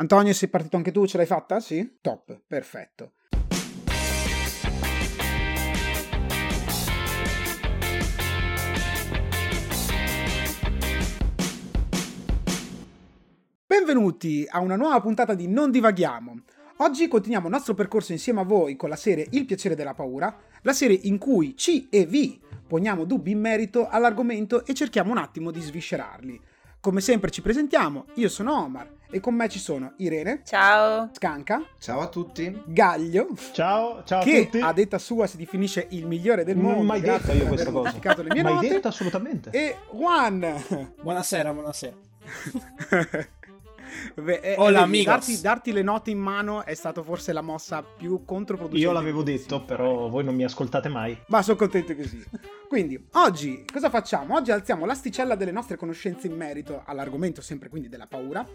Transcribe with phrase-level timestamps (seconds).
[0.00, 1.04] Antonio, sei partito anche tu?
[1.04, 1.60] Ce l'hai fatta?
[1.60, 1.98] Sì?
[2.00, 3.12] Top, perfetto.
[13.66, 16.44] Benvenuti a una nuova puntata di Non divaghiamo.
[16.78, 20.34] Oggi continuiamo il nostro percorso insieme a voi con la serie Il piacere della paura,
[20.62, 25.18] la serie in cui ci e vi poniamo dubbi in merito all'argomento e cerchiamo un
[25.18, 26.40] attimo di sviscerarli.
[26.82, 30.40] Come sempre ci presentiamo, io sono Omar e con me ci sono Irene.
[30.46, 31.10] Ciao.
[31.12, 31.62] Scanca.
[31.78, 32.62] Ciao a tutti.
[32.64, 33.28] Gaglio.
[33.52, 34.60] Ciao, ciao che a tutti.
[34.60, 36.78] a detta sua si definisce il migliore del mondo.
[36.78, 37.92] Non mai detto io questa cosa.
[38.22, 38.68] le mie mai note.
[38.68, 39.50] detto assolutamente.
[39.50, 40.94] E Juan.
[41.02, 41.96] Buonasera, buonasera.
[44.14, 45.06] Vabbè, eh, Hola, eh, amigos.
[45.06, 48.86] darti, darti le note in mano è stato forse la mossa più controproducente.
[48.86, 51.18] Io l'avevo detto, però voi non mi ascoltate mai.
[51.28, 52.22] Ma sono contento così.
[52.68, 54.34] Quindi, oggi cosa facciamo?
[54.36, 58.46] Oggi alziamo l'asticella delle nostre conoscenze in merito all'argomento, sempre quindi della paura.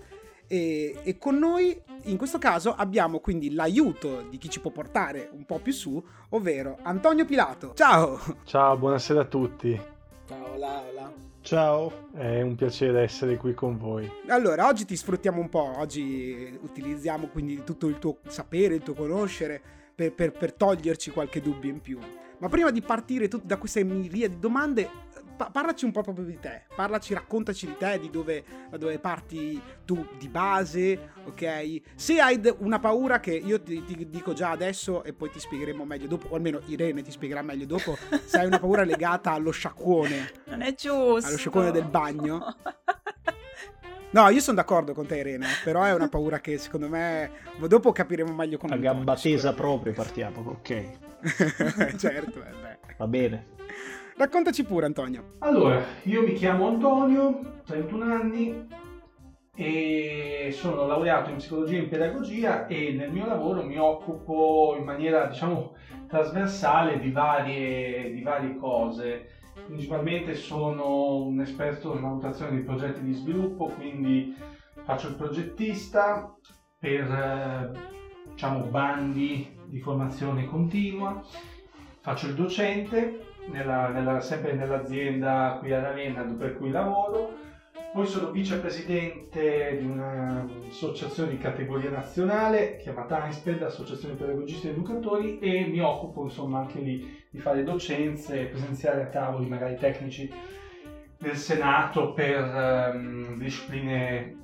[0.48, 5.30] E, e con noi, in questo caso, abbiamo quindi l'aiuto di chi ci può portare
[5.34, 7.74] un po' più su, ovvero Antonio Pilato.
[7.76, 8.20] Ciao!
[8.44, 9.80] Ciao, buonasera a tutti.
[10.28, 11.25] Ciao, hola.
[11.46, 12.10] Ciao.
[12.12, 14.12] È un piacere essere qui con voi.
[14.30, 18.96] Allora, oggi ti sfruttiamo un po', oggi utilizziamo quindi tutto il tuo sapere, il tuo
[18.96, 19.62] conoscere
[19.94, 22.00] per, per- per toglierci qualche dubbio in più.
[22.40, 24.90] Ma prima di partire da queste miriadi di domande,
[25.36, 29.00] pa- parlaci un po' proprio di te, parlaci, raccontaci di te, di dove, da dove
[29.00, 31.82] parti tu di base, ok?
[31.96, 35.84] Se hai una paura che io ti, ti dico già adesso e poi ti spiegheremo
[35.86, 39.52] meglio dopo, o almeno Irene ti spiegherà meglio dopo, se hai una paura legata allo
[39.52, 41.28] sciacquone, Non è giusto.
[41.28, 42.56] allo sciacquone del bagno.
[44.12, 47.30] No, io sono d'accordo con te, Irene, però è una paura che secondo me
[47.68, 50.92] dopo capiremo meglio con A Antonio, gamba tesa proprio partiamo, ok.
[52.00, 52.78] certo, eh, beh.
[52.96, 53.46] Va bene.
[54.18, 55.34] Raccontaci pure, Antonio.
[55.40, 58.66] Allora, io mi chiamo Antonio, 31 anni
[59.54, 64.86] e sono laureato in psicologia e in pedagogia e nel mio lavoro mi occupo in
[64.86, 65.76] maniera, diciamo,
[66.08, 69.32] trasversale di varie, di varie cose.
[69.66, 74.34] Principalmente sono un esperto in valutazione di progetti di sviluppo, quindi
[74.86, 76.34] faccio il progettista
[76.80, 77.72] per, eh,
[78.30, 81.22] diciamo, bandi di formazione continua,
[82.00, 87.34] faccio il docente nella- nella- sempre nell'azienda qui a Ravenna per cui lavoro.
[87.94, 95.66] Poi sono vicepresidente di un'associazione di categoria nazionale chiamata AISPED, Associazione Pedagogisti ed Educatori, e
[95.66, 100.30] mi occupo insomma anche lì di fare docenze, presenziare a tavoli magari tecnici
[101.18, 104.44] del Senato per ehm, discipline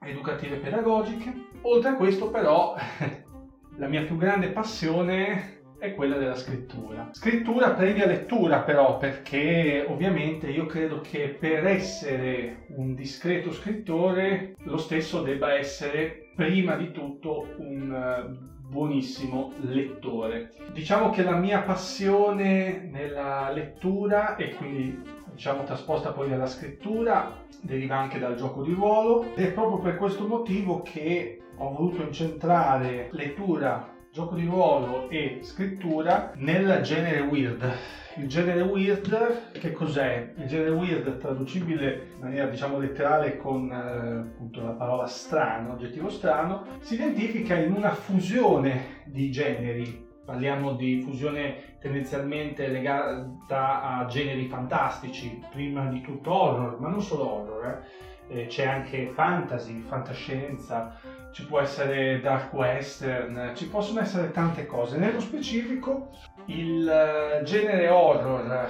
[0.00, 1.32] educative e pedagogiche.
[1.62, 2.74] Oltre a questo però
[3.76, 7.10] la mia più grande passione è quella della scrittura.
[7.12, 14.78] Scrittura previa lettura però, perché ovviamente io credo che per essere un discreto scrittore lo
[14.78, 20.52] stesso debba essere prima di tutto un eh, buonissimo lettore.
[20.72, 27.96] Diciamo che la mia passione nella lettura e quindi diciamo trasposta poi nella scrittura deriva
[27.96, 33.08] anche dal gioco di ruolo ed è proprio per questo motivo che ho voluto incentrare
[33.12, 37.70] lettura gioco di ruolo e scrittura nel genere weird.
[38.16, 40.32] Il genere weird, che cos'è?
[40.38, 46.08] Il genere weird traducibile in maniera diciamo letterale con eh, appunto la parola strano, aggettivo
[46.08, 50.08] strano, si identifica in una fusione di generi.
[50.24, 57.30] Parliamo di fusione tendenzialmente legata a generi fantastici, prima di tutto horror, ma non solo
[57.30, 58.04] horror, eh.
[58.28, 60.98] Eh, c'è anche fantasy, fantascienza,
[61.36, 64.96] ci può essere dark western, ci possono essere tante cose.
[64.96, 66.08] Nello specifico
[66.46, 68.66] il eh, genere horror,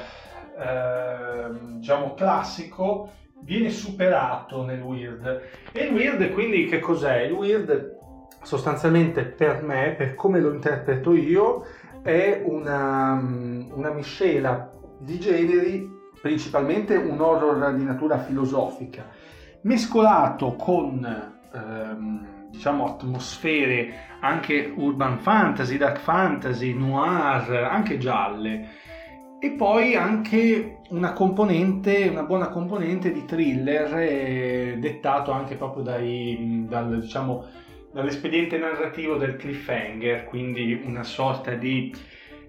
[0.58, 3.12] eh, diciamo classico,
[3.42, 5.42] viene superato nel weird.
[5.70, 7.20] E il weird quindi che cos'è?
[7.20, 7.98] Il weird
[8.42, 11.64] sostanzialmente per me, per come lo interpreto io,
[12.02, 15.88] è una, una miscela di generi,
[16.20, 19.04] principalmente un horror di natura filosofica,
[19.60, 28.84] mescolato con ehm, diciamo atmosfere anche urban fantasy, dark fantasy, noir, anche gialle.
[29.38, 36.64] E poi anche una componente, una buona componente di thriller eh, dettato anche proprio dai,
[36.66, 37.44] dal, diciamo,
[37.92, 41.94] dall'espediente narrativo del cliffhanger, quindi una sorta di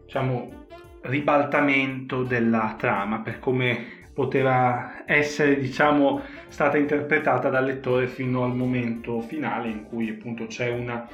[0.06, 0.66] diciamo,
[1.02, 9.22] ribaltamento della trama per come poteva essere diciamo stata interpretata dal lettore fino al momento
[9.22, 11.08] finale in cui appunto c'è una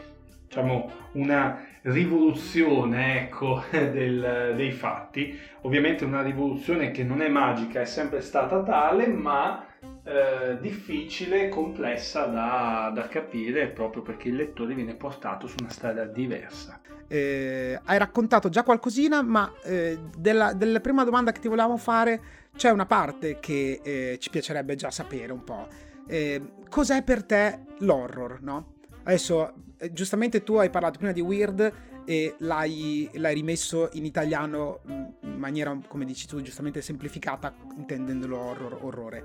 [0.47, 7.85] diciamo una rivoluzione ecco del, dei fatti ovviamente una rivoluzione che non è magica è
[7.85, 9.67] sempre stata tale ma
[10.05, 16.03] eh, difficile, complessa da, da capire proprio perché il lettore viene portato su una strada
[16.03, 16.81] diversa.
[17.07, 22.21] Eh, hai raccontato già qualcosina, ma eh, della, della, prima domanda che ti volevamo fare
[22.55, 25.67] c'è una parte che eh, ci piacerebbe già sapere un po'.
[26.07, 28.73] Eh, cos'è per te l'horror, no?
[29.03, 31.73] Adesso, eh, giustamente tu hai parlato prima di Weird
[32.05, 38.77] e l'hai, l'hai rimesso in italiano in maniera, come dici tu, giustamente semplificata, intendendolo horror,
[38.81, 39.23] orrore.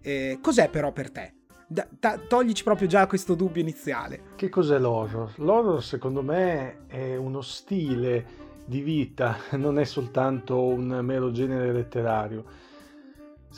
[0.00, 1.32] Eh, cos'è però per te?
[1.66, 4.20] Da, da, toglici proprio già questo dubbio iniziale.
[4.36, 5.32] Che cos'è l'horror?
[5.36, 12.66] L'horror secondo me è uno stile di vita, non è soltanto un mero genere letterario.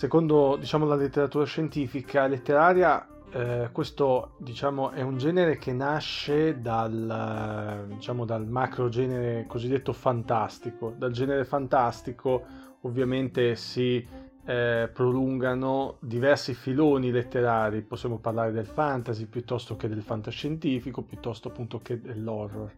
[0.00, 6.58] Secondo diciamo, la letteratura scientifica e letteraria, eh, questo diciamo, è un genere che nasce
[6.62, 10.94] dal, diciamo, dal macro genere cosiddetto fantastico.
[10.96, 12.42] Dal genere fantastico
[12.80, 14.02] ovviamente si
[14.46, 21.76] eh, prolungano diversi filoni letterari, possiamo parlare del fantasy piuttosto che del fantascientifico, piuttosto appunto
[21.76, 22.72] che dell'horror.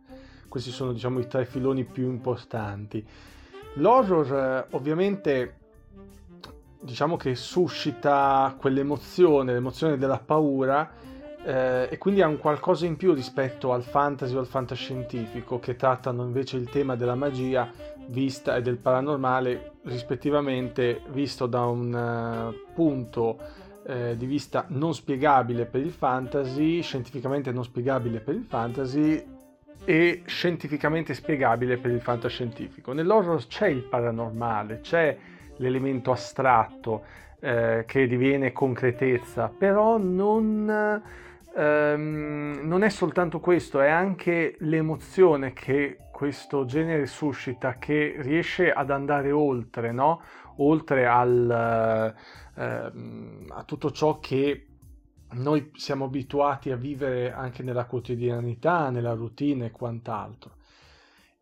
[0.49, 3.07] Questi sono diciamo i tre filoni più importanti.
[3.75, 5.59] L'horror eh, ovviamente
[6.83, 10.91] diciamo che suscita quell'emozione, l'emozione della paura
[11.45, 15.77] eh, e quindi ha un qualcosa in più rispetto al fantasy o al fantascientifico che
[15.77, 17.71] trattano invece il tema della magia
[18.07, 23.39] vista e del paranormale rispettivamente visto da un uh, punto
[23.85, 29.25] uh, di vista non spiegabile per il fantasy, scientificamente non spiegabile per il fantasy
[29.85, 32.93] e scientificamente spiegabile per il fantascientifico.
[32.93, 35.17] Nell'horror c'è il paranormale, c'è
[35.63, 37.05] l'elemento astratto
[37.41, 41.01] eh, che diviene concretezza, però non
[41.57, 48.91] ehm, non è soltanto questo, è anche l'emozione che questo genere suscita, che riesce ad
[48.91, 50.21] andare oltre, no?
[50.57, 52.15] oltre al,
[52.55, 54.67] ehm, a tutto ciò che
[55.33, 60.61] noi siamo abituati a vivere anche nella quotidianità, nella routine e quant'altro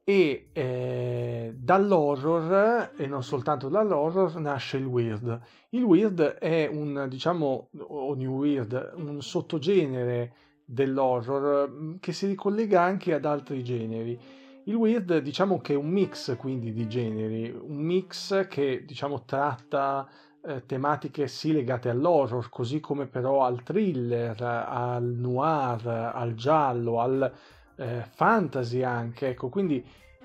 [0.05, 5.41] e eh, dall'horror e non soltanto dall'horror nasce il weird.
[5.71, 10.33] Il weird è un diciamo o new weird, un sottogenere
[10.65, 14.19] dell'horror mm, che si ricollega anche ad altri generi.
[14.65, 20.09] Il weird diciamo che è un mix quindi di generi, un mix che diciamo tratta
[20.43, 27.33] eh, tematiche sì legate all'horror, così come però al thriller, al noir, al giallo, al
[27.81, 29.83] eh, fantasy anche, ecco, quindi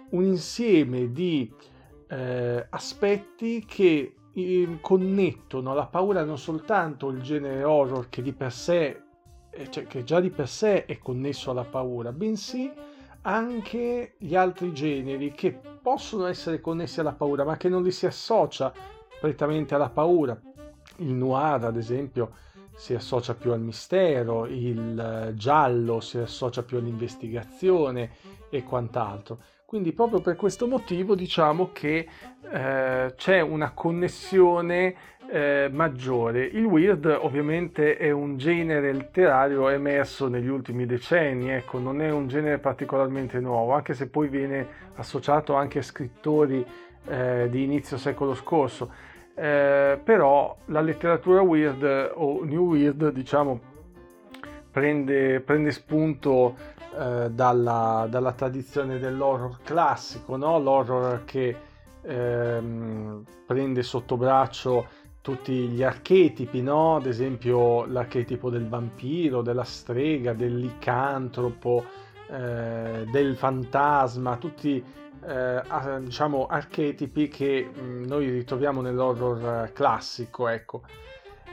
[0.10, 1.52] un insieme di
[2.10, 8.52] eh, aspetti che eh, connettono alla paura non soltanto il genere horror che di per
[8.52, 9.02] sé,
[9.50, 12.72] eh, cioè, che già di per sé è connesso alla paura, bensì
[13.22, 18.06] anche gli altri generi che possono essere connessi alla paura, ma che non li si
[18.06, 18.72] associa
[19.20, 20.40] prettamente alla paura.
[20.98, 22.32] Il noir, ad esempio,
[22.76, 28.12] si associa più al mistero, il eh, giallo si associa più all'investigazione
[28.50, 29.40] e quant'altro.
[29.66, 32.08] Quindi proprio per questo motivo diciamo che
[32.52, 34.96] eh, c'è una connessione
[35.28, 36.46] eh, maggiore.
[36.46, 42.28] Il weird ovviamente è un genere letterario emerso negli ultimi decenni, ecco, non è un
[42.28, 46.64] genere particolarmente nuovo, anche se poi viene associato anche a scrittori
[47.08, 53.74] eh, di inizio secolo scorso eh, però la letteratura weird o new weird diciamo
[54.72, 56.56] prende, prende spunto
[56.98, 60.58] eh, dalla, dalla, tradizione dell'horror classico, no?
[60.60, 61.56] l'horror che
[62.02, 64.88] ehm, prende sotto braccio
[65.22, 66.98] tutti gli archetipi, no?
[66.98, 71.84] ad esempio l'archetipo del vampiro, della strega, del licantropo,
[72.30, 74.84] eh, del fantasma, tutti
[75.28, 80.84] eh, diciamo archetipi che mh, mm, noi ritroviamo nell'horror classico, ecco.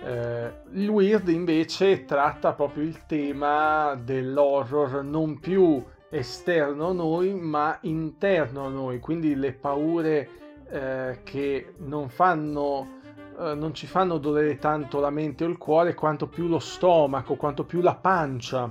[0.04, 7.78] Eh, il weird invece tratta proprio il tema dell'horror non più esterno a noi ma
[7.82, 10.28] interno a noi, quindi le paure
[10.68, 13.00] eh, che non fanno
[13.38, 17.34] eh, non ci fanno dolere tanto la mente o il cuore quanto più lo stomaco,
[17.36, 18.70] quanto più la pancia,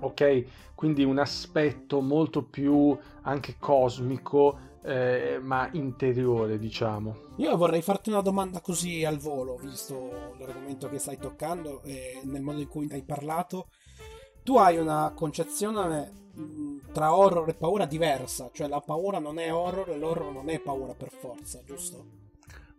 [0.00, 0.44] ok?
[0.74, 7.16] Quindi un aspetto molto più anche cosmico, eh, ma interiore, diciamo.
[7.36, 12.42] Io vorrei farti una domanda così al volo, visto l'argomento che stai toccando e nel
[12.42, 13.68] modo in cui hai parlato.
[14.42, 16.20] Tu hai una concezione
[16.92, 20.58] tra horror e paura diversa, cioè la paura non è horror e l'horror non è
[20.58, 22.20] paura per forza, giusto?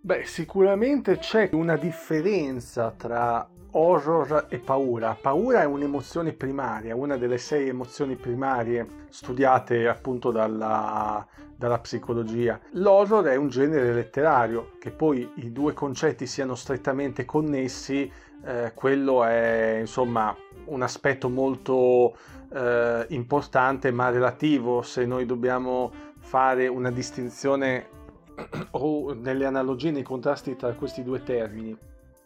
[0.01, 5.17] Beh, sicuramente c'è una differenza tra horror e paura.
[5.19, 11.25] Paura è un'emozione primaria, una delle sei emozioni primarie studiate appunto dalla,
[11.55, 12.59] dalla psicologia.
[12.71, 18.11] L'horror è un genere letterario, che poi i due concetti siano strettamente connessi,
[18.45, 22.15] eh, quello è insomma un aspetto molto
[22.51, 27.87] eh, importante ma relativo se noi dobbiamo fare una distinzione
[28.71, 31.77] o nelle analogie, nei contrasti tra questi due termini.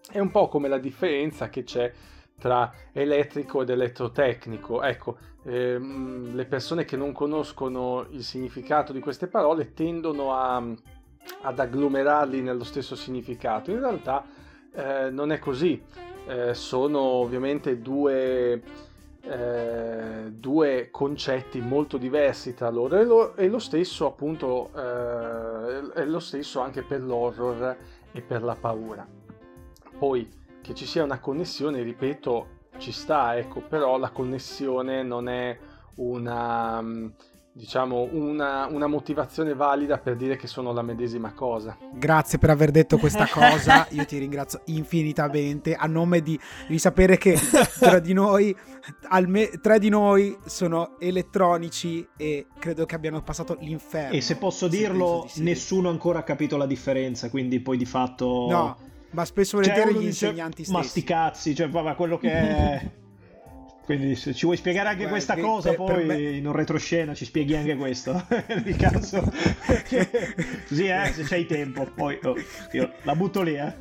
[0.09, 1.91] È un po' come la differenza che c'è
[2.39, 4.81] tra elettrico ed elettrotecnico.
[4.81, 10.63] Ecco, ehm, le persone che non conoscono il significato di queste parole tendono a,
[11.41, 13.71] ad agglomerarli nello stesso significato.
[13.71, 14.23] In realtà
[14.73, 15.83] eh, non è così.
[16.25, 18.61] Eh, sono ovviamente due,
[19.21, 26.05] eh, due, concetti molto diversi tra loro e lo, e lo stesso appunto eh, è
[26.05, 27.77] lo stesso anche per l'horror
[28.11, 29.16] e per la paura.
[29.97, 30.29] Poi
[30.61, 35.57] che ci sia una connessione, ripeto, ci sta, ecco, però la connessione non è
[35.95, 36.83] una,
[37.51, 41.77] diciamo, una, una, motivazione valida per dire che sono la medesima cosa.
[41.93, 47.17] Grazie per aver detto questa cosa, io ti ringrazio infinitamente a nome di, di sapere
[47.17, 47.35] che
[47.79, 48.55] tra di noi,
[49.09, 54.15] alme, tre di noi sono elettronici e credo che abbiano passato l'inferno.
[54.15, 58.47] E se posso dirlo, sì, nessuno ancora ha capito la differenza, quindi poi di fatto...
[58.49, 60.77] No ma spesso volentieri gli insegnanti stessi.
[60.77, 62.89] Ma sti cazzi, cioè, ma quello che è...
[63.87, 66.31] Quindi se ci vuoi spiegare anche Beh, questa che, cosa, per, poi per me...
[66.31, 68.21] in un retroscena ci spieghi anche questo.
[68.47, 69.21] Nel caso.
[70.67, 71.85] Così, eh, se c'hai tempo.
[71.95, 72.35] Poi oh,
[72.73, 73.73] io la butto lì, eh.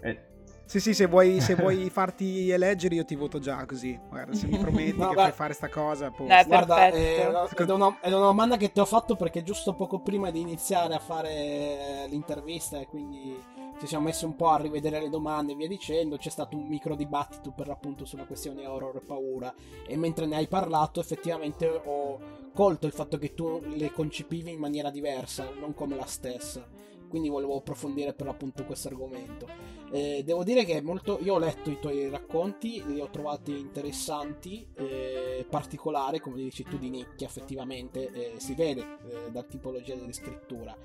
[0.00, 0.20] eh.
[0.64, 3.96] Sì, sì, se vuoi, se vuoi, farti eleggere io ti voto già così.
[4.08, 6.28] Guarda, se mi prometti no, che puoi fare sta cosa, poi...
[6.28, 9.74] Eh, guarda, è una, è, una, è una domanda che ti ho fatto perché giusto
[9.74, 13.40] poco prima di iniziare a fare l'intervista e quindi
[13.78, 16.66] ci siamo messi un po' a rivedere le domande e via dicendo, c'è stato un
[16.66, 19.54] micro dibattito per l'appunto sulla questione horror e paura
[19.86, 22.18] e mentre ne hai parlato effettivamente ho
[22.54, 26.66] colto il fatto che tu le concepivi in maniera diversa, non come la stessa.
[27.08, 29.46] Quindi volevo approfondire per l'appunto questo argomento.
[29.92, 34.66] Eh, devo dire che molto, io ho letto i tuoi racconti, li ho trovati interessanti,
[34.74, 40.12] eh, particolari, come dici tu, di nicchia effettivamente, eh, si vede eh, dalla tipologia della
[40.12, 40.76] scrittura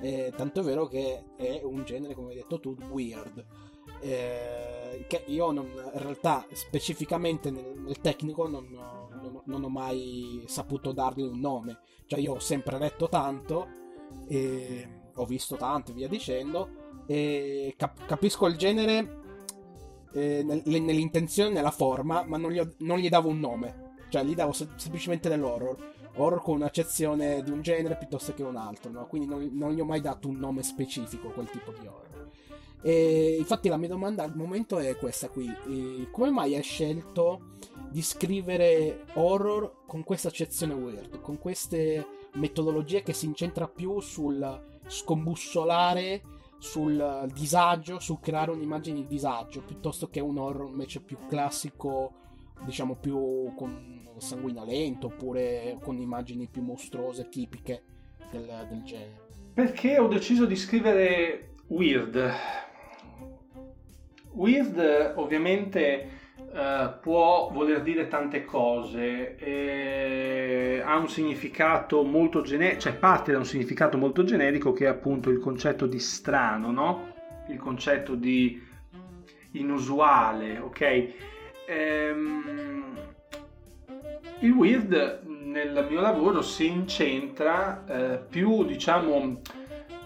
[0.00, 3.44] eh, tanto è vero che è un genere, come hai detto tu, weird.
[4.00, 10.42] Eh, che io non, in realtà specificamente nel, nel tecnico non, non, non, ho mai
[10.46, 11.78] saputo dargli un nome.
[12.06, 13.68] Cioè io ho sempre letto tanto,
[15.14, 16.68] ho visto tanto e via dicendo,
[17.06, 19.20] e cap- capisco il genere
[20.12, 23.86] eh, nel, nell'intenzione, nella forma, ma non gli, ho, non gli davo un nome.
[24.10, 28.56] Cioè gli davo se- semplicemente dell'horror horror con un'accezione di un genere piuttosto che un
[28.56, 29.06] altro, no?
[29.06, 32.30] quindi non, non, gli ho mai dato un nome specifico a quel tipo di horror.
[32.82, 37.56] E infatti la mia domanda al momento è questa qui, e come mai hai scelto
[37.90, 44.62] di scrivere horror con questa accezione weird, con queste metodologie che si incentra più sul
[44.86, 46.22] scombussolare,
[46.58, 52.12] sul disagio, sul creare un'immagine di disagio, piuttosto che un horror invece più classico,
[52.64, 57.82] diciamo più con sanguinolento oppure con immagini più mostruose tipiche
[58.30, 59.26] del, del genere.
[59.54, 62.32] Perché ho deciso di scrivere weird.
[64.32, 72.94] Weird ovviamente uh, può voler dire tante cose, e ha un significato molto generico, cioè
[72.94, 77.14] parte da un significato molto generico che è appunto il concetto di strano, no?
[77.48, 78.62] Il concetto di
[79.52, 81.08] inusuale, ok?
[81.70, 82.96] Ehm,
[84.38, 89.40] il weird nel mio lavoro si incentra eh, più, diciamo,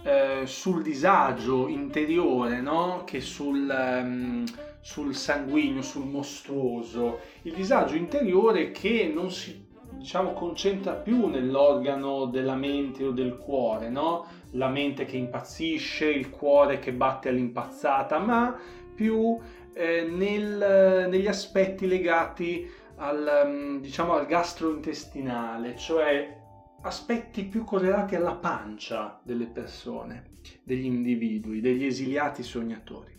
[0.02, 3.02] eh, sul disagio interiore, no?
[3.04, 4.44] Che sul, um,
[4.80, 7.20] sul sanguigno, sul mostruoso.
[7.42, 13.88] Il disagio interiore che non si diciamo, concentra più nell'organo della mente o del cuore,
[13.88, 14.26] no?
[14.52, 18.58] La mente che impazzisce, il cuore che batte all'impazzata, ma
[18.94, 19.38] più
[19.74, 26.40] eh, nel, negli aspetti legati al, mm, diciamo, al gastrointestinale, cioè
[26.82, 30.24] aspetti più correlati alla pancia delle persone,
[30.62, 33.18] degli individui, degli esiliati sognatori.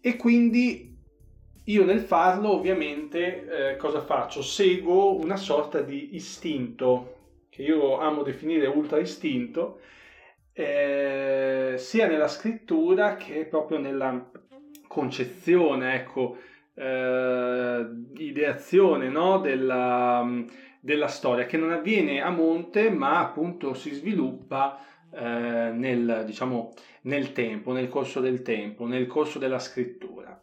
[0.00, 0.96] E quindi
[1.64, 4.42] io nel farlo ovviamente eh, cosa faccio?
[4.42, 7.16] Seguo una sorta di istinto,
[7.50, 9.80] che io amo definire ultra istinto,
[10.52, 14.30] eh, sia nella scrittura che proprio nella
[14.90, 16.36] concezione, ecco,
[16.74, 19.38] eh, ideazione no?
[19.38, 20.28] della,
[20.80, 27.30] della, storia che non avviene a monte ma appunto si sviluppa eh, nel, diciamo, nel
[27.30, 30.42] tempo, nel corso del tempo, nel corso della scrittura.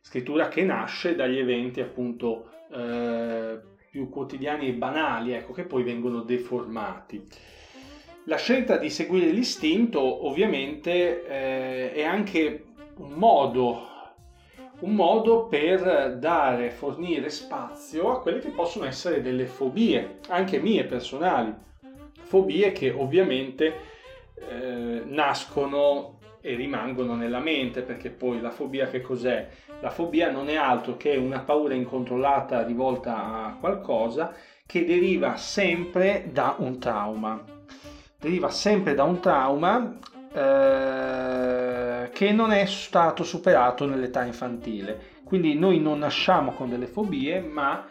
[0.00, 6.22] scrittura che nasce dagli eventi appunto eh, più quotidiani e banali, ecco, che poi vengono
[6.22, 7.24] deformati.
[8.24, 13.88] La scelta di seguire l'istinto ovviamente eh, è anche un modo,
[14.80, 20.84] un modo per dare, fornire spazio a quelle che possono essere delle fobie, anche mie
[20.84, 21.54] personali,
[22.22, 23.74] fobie che ovviamente
[24.34, 29.48] eh, nascono e rimangono nella mente, perché poi la fobia che cos'è?
[29.80, 34.34] La fobia non è altro che una paura incontrollata rivolta a qualcosa
[34.66, 37.42] che deriva sempre da un trauma.
[38.18, 39.98] Deriva sempre da un trauma
[40.34, 41.53] eh,
[42.12, 45.12] che non è stato superato nell'età infantile.
[45.24, 47.86] Quindi noi non nasciamo con delle fobie, ma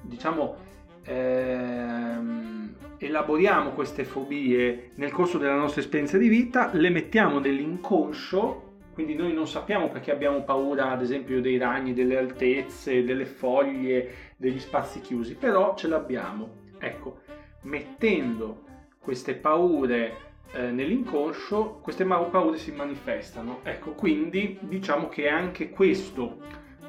[0.00, 0.56] diciamo
[1.04, 8.66] ehm, elaboriamo queste fobie nel corso della nostra esperienza di vita, le mettiamo nell'inconscio
[8.98, 14.32] quindi noi non sappiamo perché abbiamo paura, ad esempio, dei ragni, delle altezze, delle foglie,
[14.36, 16.64] degli spazi chiusi, però ce l'abbiamo.
[16.80, 17.20] Ecco,
[17.62, 18.64] mettendo
[18.98, 23.60] queste paure eh, nell'inconscio, queste paure si manifestano.
[23.62, 26.38] Ecco, quindi diciamo che è anche questo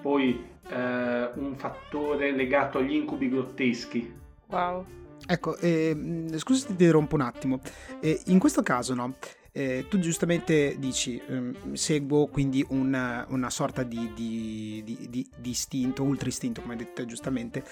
[0.01, 4.13] poi eh, un fattore legato agli incubi grotteschi.
[4.47, 4.85] Wow.
[5.25, 7.59] Ecco, eh, scusa se ti rompo un attimo.
[7.99, 9.15] Eh, in questo caso, no?
[9.51, 16.03] Eh, tu giustamente dici, ehm, seguo quindi una, una sorta di, di, di, di, istinto,
[16.03, 17.63] ultra istinto, come hai detto giustamente,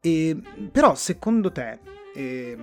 [0.00, 0.40] e,
[0.70, 1.78] però secondo te,
[2.14, 2.56] eh,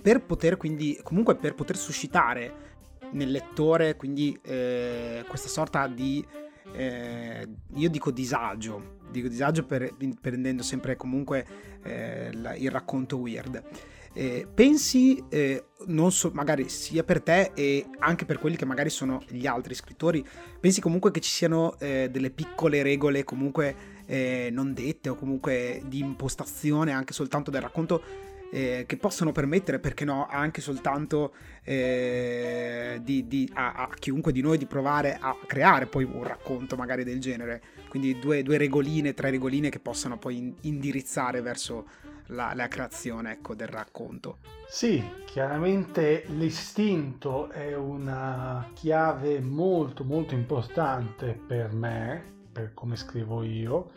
[0.00, 2.64] per poter quindi, comunque per poter suscitare
[3.12, 6.24] nel lettore quindi eh, questa sorta di,
[6.72, 11.46] eh, io dico disagio, dico disagio per, prendendo sempre comunque
[11.82, 13.62] eh, la, il racconto weird,
[14.12, 18.88] eh, pensi, eh, non so, magari sia per te e anche per quelli che magari
[18.88, 20.26] sono gli altri scrittori,
[20.58, 25.82] pensi comunque che ci siano eh, delle piccole regole comunque eh, non dette o comunque
[25.86, 28.02] di impostazione anche soltanto del racconto
[28.50, 34.40] eh, che possono permettere, perché no, anche soltanto eh, di, di, a, a, chiunque di
[34.40, 37.62] noi di provare a creare poi un racconto magari del genere.
[37.88, 41.86] Quindi due, due regoline, tre regoline che possano poi indirizzare verso
[42.28, 44.38] la, la creazione ecco, del racconto.
[44.68, 53.90] Sì, chiaramente l'istinto è una chiave molto molto importante per me, per come scrivo io,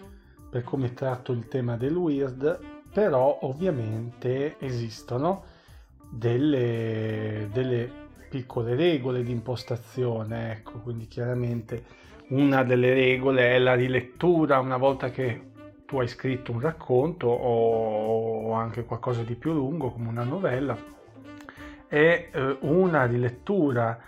[0.49, 5.43] per come tratto il tema del weird, però ovviamente esistono
[6.09, 7.91] delle, delle
[8.29, 11.97] piccole regole di impostazione, ecco, quindi chiaramente
[12.29, 15.47] una delle regole è la rilettura una volta che
[15.85, 20.77] tu hai scritto un racconto o anche qualcosa di più lungo come una novella
[21.87, 23.99] e eh, una rilettura,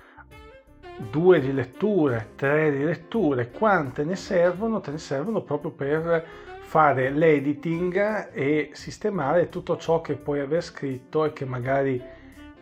[1.10, 4.80] due riletture, tre riletture, quante ne servono?
[4.80, 6.26] Te ne servono proprio per
[6.72, 12.02] fare l'editing e sistemare tutto ciò che puoi aver scritto e che magari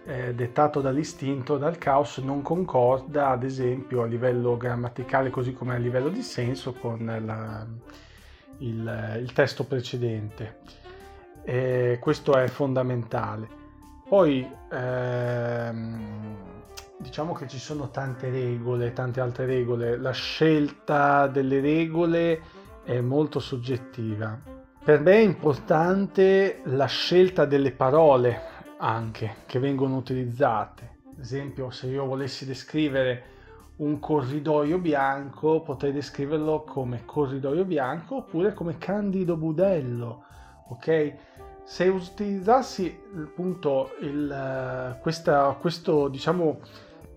[0.04, 5.78] eh, dettato dall'istinto, dal caos, non concorda ad esempio a livello grammaticale così come a
[5.78, 7.68] livello di senso con la
[8.58, 10.58] il, il testo precedente.
[11.44, 13.48] E questo è fondamentale.
[14.08, 16.36] Poi ehm,
[16.98, 19.98] diciamo che ci sono tante regole, tante altre regole.
[19.98, 22.58] La scelta delle regole
[22.90, 24.40] è molto soggettiva.
[24.84, 28.42] Per me è importante la scelta delle parole
[28.80, 30.98] anche che vengono utilizzate.
[31.12, 33.24] Ad esempio, se io volessi descrivere
[33.76, 40.24] un corridoio bianco, potrei descriverlo come corridoio bianco oppure come candido budello,
[40.70, 41.14] ok?
[41.66, 46.60] Se utilizzassi appunto il, questa, questo diciamo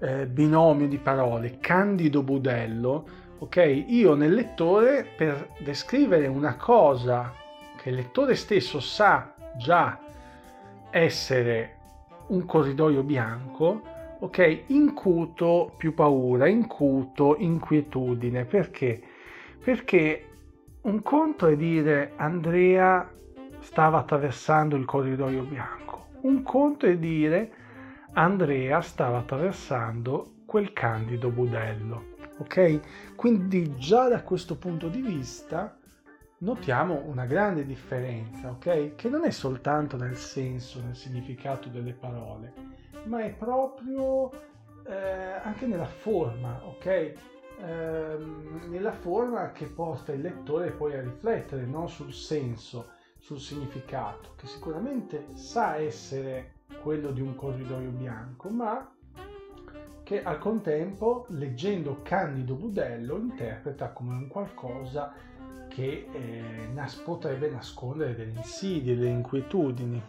[0.01, 3.85] eh, binomio di parole, candido budello, ok?
[3.89, 7.35] Io nel lettore per descrivere una cosa
[7.77, 9.99] che il lettore stesso sa già
[10.91, 11.79] essere
[12.29, 13.83] un corridoio bianco,
[14.21, 14.65] ok?
[14.69, 18.45] Incuto più paura, incuto inquietudine.
[18.45, 19.03] Perché?
[19.63, 20.29] Perché
[20.83, 23.11] un conto è dire Andrea
[23.59, 26.07] stava attraversando il corridoio bianco.
[26.21, 27.51] Un conto è dire
[28.13, 32.12] Andrea stava attraversando quel candido budello.
[32.43, 33.15] Ok?
[33.15, 35.79] Quindi già da questo punto di vista
[36.39, 38.97] notiamo una grande differenza, ok?
[38.97, 42.53] Che non è soltanto nel senso, nel significato delle parole,
[43.05, 44.31] ma è proprio
[44.85, 46.87] eh, anche nella forma, ok?
[46.87, 47.15] Eh,
[48.69, 54.49] nella forma che porta il lettore poi a riflettere, non sul senso, sul significato, che
[54.49, 58.92] sicuramente sa essere quello di un corridoio bianco, ma
[60.13, 65.11] che al contempo, leggendo Candido Budello, interpreta come un qualcosa
[65.69, 70.03] che eh, nas- potrebbe nascondere delle insidie, delle inquietudini.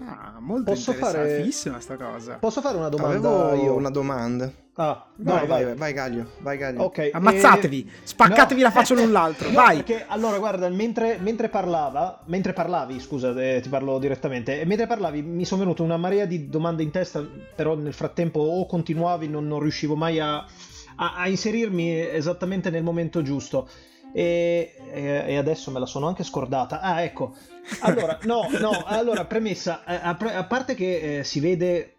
[0.00, 1.84] Ah, molto Posso interessantissima fare...
[1.84, 2.36] sta cosa.
[2.38, 3.74] Posso fare una domanda Avevo io?
[3.74, 4.50] una domanda.
[4.74, 6.84] Ah, vai, vai, vai, vai, Gaglio, vai Gaglio.
[6.84, 7.10] Ok.
[7.12, 8.06] Ammazzatevi, e...
[8.06, 8.66] spaccatevi no.
[8.66, 9.82] la faccia l'un l'altro, no, vai.
[9.82, 15.20] Perché, allora, guarda, mentre, mentre parlava, mentre parlavi, scusa, eh, ti parlo direttamente, mentre parlavi
[15.20, 17.22] mi sono venute una marea di domande in testa,
[17.54, 22.82] però nel frattempo o continuavi, non, non riuscivo mai a, a, a inserirmi esattamente nel
[22.82, 23.68] momento giusto.
[24.14, 26.80] E, e, adesso me la sono anche scordata.
[26.80, 27.34] Ah, ecco.
[27.80, 31.96] Allora, no, no, allora, premessa, a, a parte che eh, si vede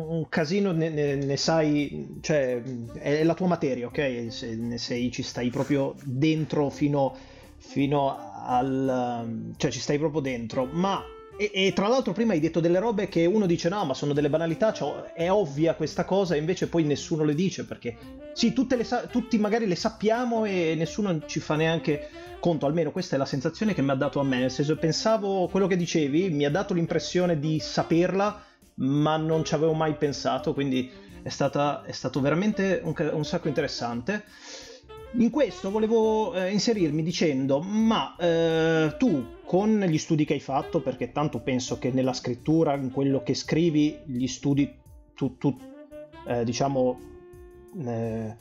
[0.00, 2.60] un casino ne, ne, ne, sai, cioè
[2.94, 4.26] è la tua materia, ok?
[4.28, 7.14] Se ne sei, ci stai proprio dentro fino,
[7.56, 9.52] fino al...
[9.56, 11.02] cioè ci stai proprio dentro, ma...
[11.36, 14.12] E, e, tra l'altro prima hai detto delle robe che uno dice no, ma sono
[14.12, 17.96] delle banalità, cioè, è ovvia questa cosa, e invece poi nessuno le dice perché
[18.34, 22.92] sì, tutte le sa- tutti magari le sappiamo e nessuno ci fa neanche conto, almeno
[22.92, 25.76] questa è la sensazione che mi ha dato a me, nel senso pensavo quello che
[25.76, 28.42] dicevi, mi ha dato l'impressione di saperla
[28.76, 30.90] ma non ci avevo mai pensato, quindi
[31.22, 34.24] è, stata, è stato veramente un, un, sacco interessante.
[35.16, 40.80] In questo volevo eh, inserirmi dicendo, ma eh, tu con gli studi che hai fatto,
[40.80, 44.76] perché tanto penso che nella scrittura, in quello che scrivi, gli studi,
[45.14, 45.56] tu, tu
[46.26, 46.98] eh, diciamo,
[47.78, 48.36] eh,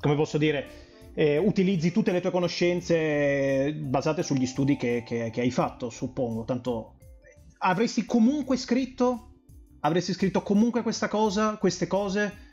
[0.00, 0.66] come posso dire,
[1.12, 6.44] eh, utilizzi tutte le tue conoscenze basate sugli studi che, che, che hai fatto, suppongo,
[6.44, 6.94] tanto
[7.58, 9.29] avresti comunque scritto
[9.80, 12.48] avresti scritto comunque questa cosa, queste cose?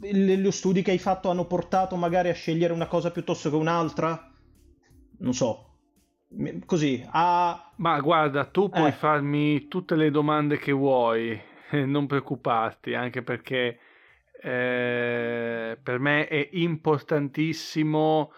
[0.00, 4.32] Gli studi che hai fatto hanno portato magari a scegliere una cosa piuttosto che un'altra?
[5.18, 5.70] Non so.
[6.66, 7.72] Così, a...
[7.76, 8.92] Ma guarda, tu puoi eh.
[8.92, 11.40] farmi tutte le domande che vuoi,
[11.86, 13.78] non preoccuparti, anche perché
[14.42, 18.32] eh, per me è importantissimo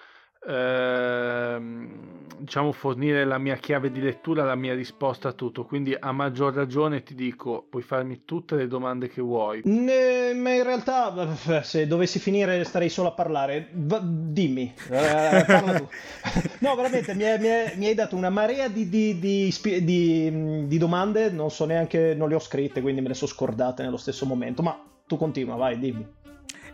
[0.48, 5.64] Ehm, diciamo fornire la mia chiave di lettura, la mia risposta a tutto.
[5.64, 9.62] Quindi a maggior ragione ti dico, puoi farmi tutte le domande che vuoi.
[9.64, 13.68] Ne, ma in realtà, se dovessi finire starei solo a parlare.
[13.72, 15.88] Va, dimmi, eh, parla tu.
[16.60, 20.78] no, veramente mi, è, mi, è, mi, hai dato una marea di, di, di, di,
[20.78, 24.26] domande, non so neanche, non le ho scritte, quindi me le sono scordate nello stesso
[24.26, 24.62] momento.
[24.62, 26.15] Ma tu continua, vai, dimmi.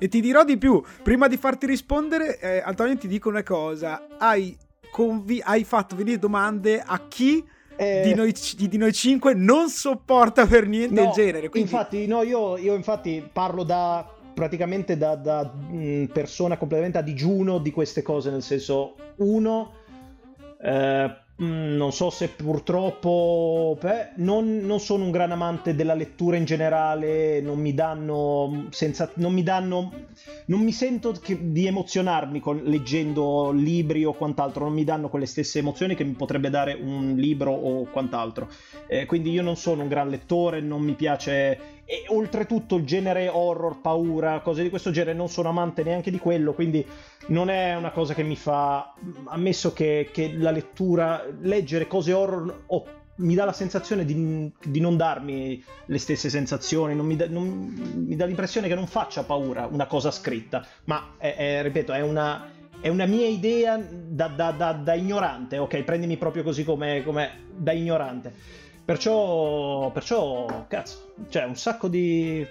[0.02, 4.08] E ti dirò di più, prima di farti rispondere, eh, Antonio ti dico una cosa,
[4.18, 4.58] hai,
[4.90, 7.44] convi- hai fatto venire domande a chi...
[7.76, 8.02] Eh...
[8.02, 11.48] Di, noi, di, noi, cinque non sopporta per niente no, il genere.
[11.48, 11.70] Quindi...
[11.70, 17.58] Infatti, no, io, io infatti parlo da praticamente da, da mh, persona completamente a digiuno
[17.58, 19.72] di queste cose, nel senso, uno,
[20.60, 26.36] eh, Mm, non so se purtroppo beh, non, non, sono un gran amante della lettura
[26.36, 29.92] in generale, non mi danno, senza, non, mi danno
[30.46, 35.24] non mi sento che, di emozionarmi con, leggendo libri o quant'altro, non mi danno quelle
[35.24, 38.48] stesse emozioni che mi potrebbe dare un libro o quant'altro.
[38.86, 43.28] Eh, quindi io non sono un gran lettore, non mi piace e oltretutto il genere
[43.28, 46.82] horror, paura, cose di questo genere, non sono amante neanche di quello, quindi
[47.26, 48.94] non è una cosa che mi fa,
[49.26, 54.80] ammesso che, che la lettura, leggere cose horror oh, mi dà la sensazione di, di,
[54.80, 57.46] non darmi le stesse sensazioni, non mi, da, non,
[58.06, 62.00] mi, dà l'impressione che non faccia paura una cosa scritta, ma è, è, ripeto, è
[62.00, 62.48] una,
[62.80, 65.82] è una mia idea da, da, da, ignorante, ok?
[65.82, 67.02] Prendimi proprio così come
[67.54, 68.62] da ignorante.
[68.84, 72.46] Perciò, perciò, cazzo, cioè un sacco di...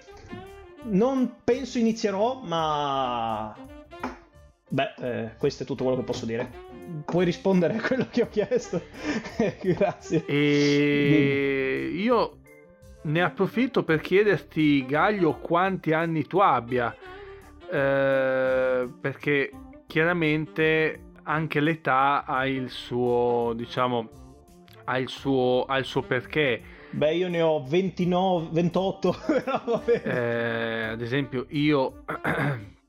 [0.84, 3.56] Non penso inizierò, ma...
[4.68, 6.50] Beh, eh, questo è tutto quello che posso dire.
[7.06, 8.82] Puoi rispondere a quello che ho chiesto?
[9.62, 10.26] Grazie.
[10.26, 12.38] E io
[13.04, 16.96] ne approfitto per chiederti, Gaglio, quanti anni tu abbia.
[17.70, 19.52] Eh, perché
[19.86, 24.21] chiaramente anche l'età ha il suo, diciamo,
[24.84, 26.62] ha il suo, ha il suo perché.
[26.92, 29.16] Beh, io ne ho 29, 28.
[30.04, 32.04] eh, ad esempio, io.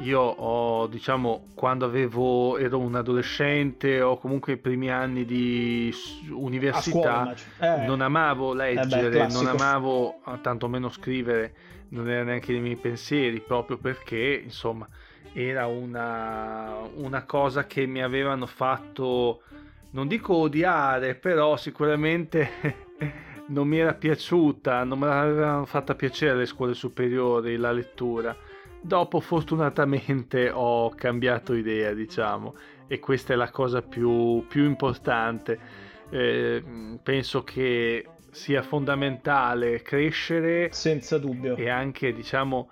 [0.00, 5.94] io ho, diciamo, quando avevo, ero un adolescente o comunque i primi anni di
[6.30, 7.86] università, scuola, eh.
[7.86, 11.54] non amavo leggere, eh beh, non amavo tantomeno scrivere,
[11.88, 14.88] non era neanche nei miei pensieri, proprio perché, insomma,
[15.32, 19.42] era una, una cosa che mi avevano fatto
[19.92, 22.76] non dico odiare, però sicuramente
[23.48, 28.36] non mi era piaciuta, non me l'avevano fatta piacere le scuole superiori la lettura.
[28.80, 32.54] Dopo fortunatamente ho cambiato idea, diciamo,
[32.86, 35.88] e questa è la cosa più, più importante.
[36.08, 42.70] Eh, penso che sia fondamentale crescere senza dubbio e anche diciamo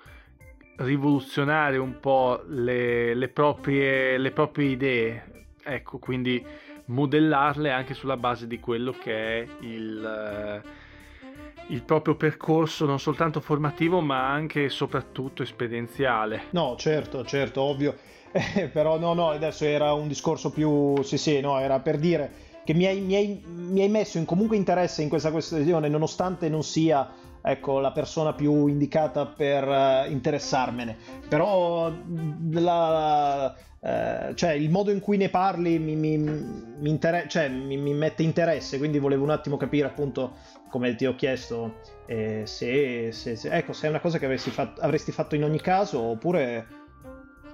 [0.76, 6.44] rivoluzionare un po' le, le, proprie, le proprie idee ecco quindi
[6.88, 10.62] modellarle anche sulla base di quello che è il,
[11.68, 16.44] il proprio percorso non soltanto formativo ma anche e soprattutto esperienziale.
[16.50, 17.96] No certo certo ovvio.
[18.30, 22.30] Eh, però no no adesso era un discorso più sì sì no era per dire
[22.68, 26.50] che mi hai, mi, hai, mi hai, messo in comunque interesse in questa questione, nonostante
[26.50, 27.10] non sia
[27.50, 30.96] ecco, la persona più indicata per uh, interessarmene.
[31.28, 31.92] Però
[32.50, 37.76] la, uh, cioè, il modo in cui ne parli mi, mi, mi, inter- cioè, mi,
[37.94, 40.36] mette interesse, quindi volevo un attimo capire appunto,
[40.68, 44.80] come ti ho chiesto, eh, se, se, se, ecco, se è una cosa che fatto,
[44.80, 46.66] avresti fatto in ogni caso oppure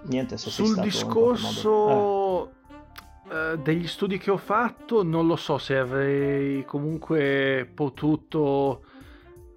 [0.07, 0.37] niente.
[0.37, 2.49] Se Sul discorso...
[2.49, 2.63] Eh
[3.31, 8.83] eh, degli studi che ho fatto non lo so se avrei comunque potuto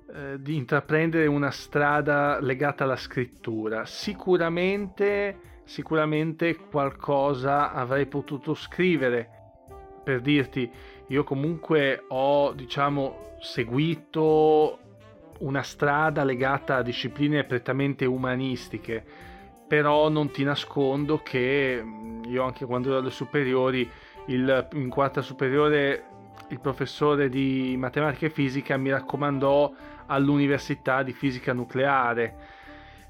[0.08, 3.86] uh, di intraprendere una strada legata alla scrittura.
[3.86, 9.30] Sicuramente, sicuramente qualcosa avrei potuto scrivere.
[10.04, 10.70] Per dirti,
[11.08, 14.80] io comunque ho, diciamo, seguito
[15.40, 19.26] una strada legata a discipline prettamente umanistiche
[19.68, 23.88] però non ti nascondo che mm, io anche quando ero alle superiori,
[24.28, 26.04] il, in quarta superiore,
[26.50, 29.72] il professore di matematica e fisica mi raccomandò
[30.08, 32.36] all'università di fisica nucleare.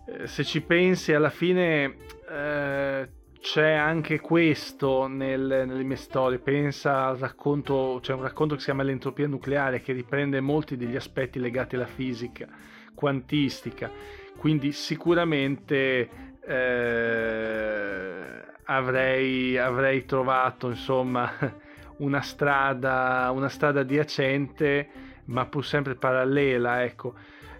[0.05, 1.95] Eh, se ci pensi, alla fine
[2.29, 6.39] eh, c'è anche questo nel, nelle mie storie.
[6.39, 10.95] Pensa al racconto, c'è un racconto che si chiama L'entropia nucleare che riprende molti degli
[10.95, 12.47] aspetti legati alla fisica
[12.93, 13.91] quantistica.
[14.38, 16.10] Quindi sicuramente
[16.45, 21.31] eh, avrei, avrei trovato insomma
[21.97, 24.89] una strada, una strada adiacente
[25.27, 27.13] ma pur sempre parallela ecco.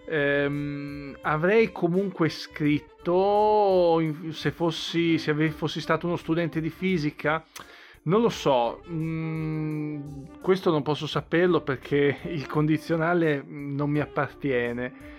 [0.10, 7.44] Ehm, avrei comunque scritto se fossi, se fossi stato uno studente di fisica?
[8.04, 15.16] Non lo so, mm, questo non posso saperlo perché il condizionale non mi appartiene.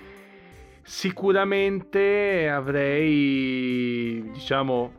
[0.83, 4.98] Sicuramente avrei, diciamo,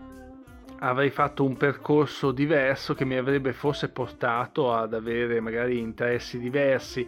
[0.79, 7.07] avrei fatto un percorso diverso che mi avrebbe forse portato ad avere magari interessi diversi.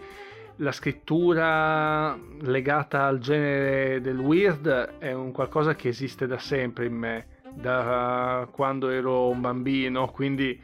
[0.58, 6.94] La scrittura legata al genere del weird è un qualcosa che esiste da sempre in
[6.94, 10.62] me, da quando ero un bambino, quindi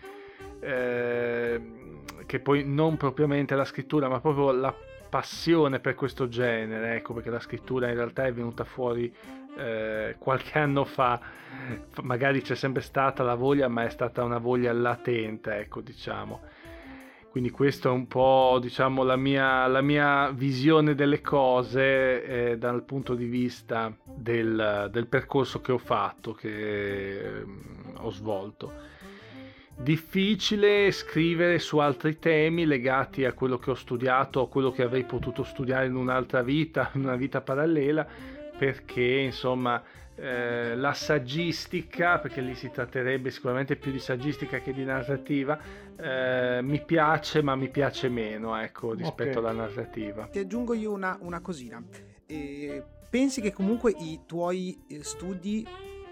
[0.60, 1.62] eh,
[2.26, 4.74] che poi non propriamente la scrittura, ma proprio la
[5.10, 9.12] passione per questo genere, ecco perché la scrittura in realtà è venuta fuori
[9.58, 11.20] eh, qualche anno fa,
[12.04, 16.41] magari c'è sempre stata la voglia, ma è stata una voglia latente, ecco diciamo.
[17.30, 22.84] Quindi questa è un po' diciamo la mia, la mia visione delle cose eh, dal
[22.84, 27.46] punto di vista del, del percorso che ho fatto, che eh,
[27.98, 28.96] ho svolto
[29.80, 35.04] difficile scrivere su altri temi legati a quello che ho studiato, a quello che avrei
[35.04, 38.08] potuto studiare in un'altra vita, in una vita parallela,
[38.58, 39.82] perché insomma
[40.15, 45.60] eh, la saggistica, perché lì si tratterebbe sicuramente più di saggistica che di narrativa,
[45.96, 49.52] eh, mi piace, ma mi piace meno ecco, rispetto okay.
[49.52, 50.26] alla narrativa.
[50.28, 51.82] Ti aggiungo io una, una cosina.
[52.26, 55.65] Eh, pensi che comunque i tuoi eh, studi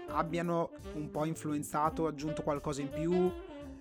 [0.08, 3.32] abbiano un po' influenzato, aggiunto qualcosa in più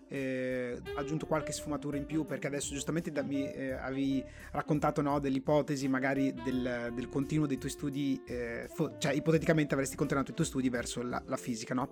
[0.07, 5.19] eh, aggiunto qualche sfumatura in più perché adesso giustamente da, mi eh, avevi raccontato no,
[5.19, 10.33] dell'ipotesi magari del, del, continuo dei tuoi studi, eh, fo- cioè ipoteticamente avresti continuato i
[10.33, 11.89] tuoi studi verso la, la fisica, no?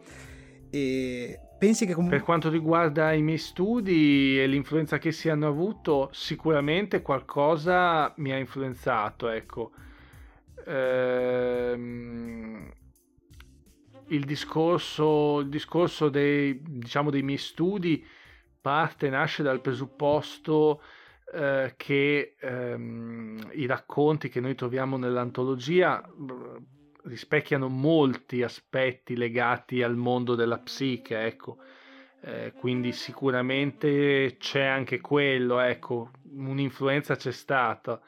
[0.70, 2.18] E pensi che comunque...
[2.18, 8.32] Per quanto riguarda i miei studi e l'influenza che si hanno avuto, sicuramente qualcosa mi
[8.32, 9.72] ha influenzato, ecco.
[10.66, 12.02] Ehm
[14.08, 18.06] il discorso, il discorso dei, diciamo, dei miei studi
[18.62, 20.82] parte, nasce dal presupposto
[21.34, 26.02] eh, che ehm, i racconti che noi troviamo nell'antologia
[27.04, 31.58] rispecchiano molti aspetti legati al mondo della psiche, ecco.
[32.22, 38.00] Eh, quindi sicuramente c'è anche quello, ecco, un'influenza c'è stata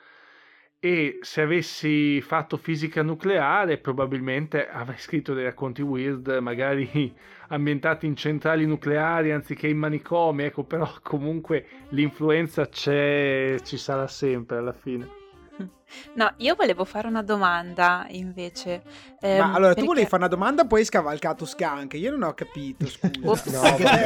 [0.85, 7.11] e se avessi fatto fisica nucleare probabilmente avrei scritto dei racconti weird, magari
[7.49, 14.57] ambientati in centrali nucleari anziché in manicomi, ecco, però comunque l'influenza c'è, ci sarà sempre
[14.57, 15.09] alla fine.
[16.13, 18.81] No, io volevo fare una domanda invece.
[19.21, 19.81] Ehm, Ma allora perché...
[19.81, 21.93] tu volevi fare una domanda, poi hai scavalcato Skank.
[21.93, 23.51] Io non ho capito, scusa.
[23.53, 24.03] no, anche te,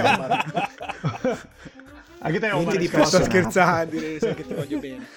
[2.19, 5.07] anche te non ti posso scherzare, sai che ti voglio bene.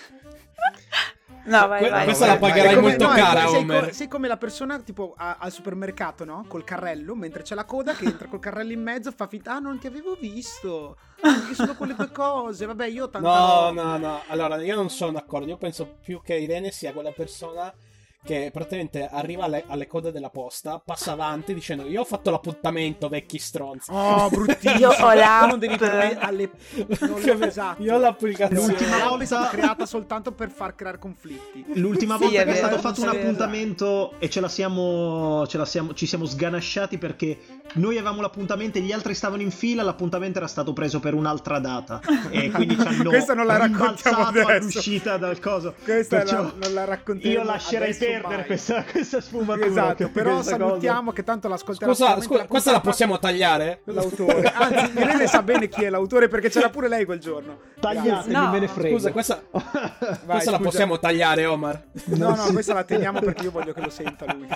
[1.45, 2.05] No, vai, Que- vai.
[2.05, 2.83] questa vai, la pagherai vai.
[2.85, 3.85] molto no, cara, sei, Homer.
[3.87, 6.45] co- sei come la persona tipo a- al supermercato, no?
[6.47, 9.59] Col carrello, mentre c'è la coda che entra col carrello in mezzo, fa finta, ah,
[9.59, 10.97] non ti avevo visto.
[11.21, 12.67] Anche solo quelle due cose.
[12.67, 14.23] Vabbè, io ho tanta No, roba." no, no.
[14.29, 15.47] Allora, io non sono d'accordo.
[15.49, 17.73] Io penso più che Irene sia quella persona
[18.25, 23.09] che praticamente arriva alle, alle code della posta, passa avanti dicendo io ho fatto l'appuntamento,
[23.09, 23.91] vecchi stronzi.
[23.93, 24.79] Oh, bruttissimo.
[24.79, 25.43] Io ho l'app.
[25.43, 25.75] Tu non devi
[26.19, 26.51] alle...
[27.01, 27.83] non esatto.
[27.83, 28.67] Io ho l'applicazione.
[28.67, 31.65] L'ultima volta- stata creata soltanto per far creare conflitti.
[31.75, 35.59] L'ultima Sì, volta è che è stato fatto un appuntamento e ce la siamo, ce
[35.59, 37.39] la siamo, ci siamo sganasciati perché
[37.75, 41.59] noi avevamo l'appuntamento e gli altri stavano in fila, l'appuntamento era stato preso per un'altra
[41.59, 44.49] data e quindi ci hanno Questa non la raccontiamo adesso.
[44.49, 45.75] all'uscita dal coso.
[45.83, 49.67] Questa Perciò la- non la racconteremo Io lascerei perdere questa, questa sfumatura.
[49.67, 50.67] Esatto, però questa cosa.
[50.69, 53.81] salutiamo che tanto l'ascolterà Scusa, scusa, questa la possiamo tagliare?
[53.85, 54.43] L'autore.
[54.53, 57.59] Anzi, Irene sa bene chi è l'autore perché c'era pure lei quel giorno.
[57.81, 58.97] Tagliatemi, No, me ne frego.
[58.97, 61.83] Scusa, questa, Vai, questa la possiamo tagliare, Omar.
[62.07, 64.47] No, no, questa la teniamo perché io voglio che lo senta lui.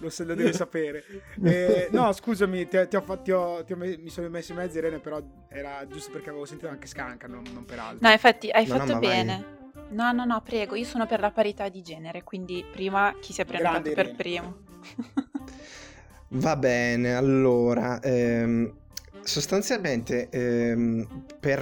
[0.00, 1.04] Lo, se- lo deve sapere.
[1.42, 4.58] Eh, no, scusami, ti, ti ho ti ho- ti ho me- mi sono messo in
[4.58, 7.98] mezzo, Irene, però era giusto perché avevo sentito anche Scanca, non, non per altro.
[8.06, 9.00] No, infatti hai No, no, fatto vai.
[9.00, 9.44] bene.
[9.90, 13.40] No, no, no, prego, io sono per la parità di genere, quindi prima chi si
[13.40, 14.16] è prenotato Grande per Irene.
[14.16, 14.56] primo.
[16.28, 18.72] Va bene, allora, ehm,
[19.22, 21.06] sostanzialmente ehm,
[21.38, 21.60] per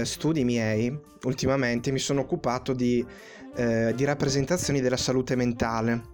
[0.00, 3.04] eh, studi miei, ultimamente mi sono occupato di,
[3.56, 6.12] eh, di rappresentazioni della salute mentale,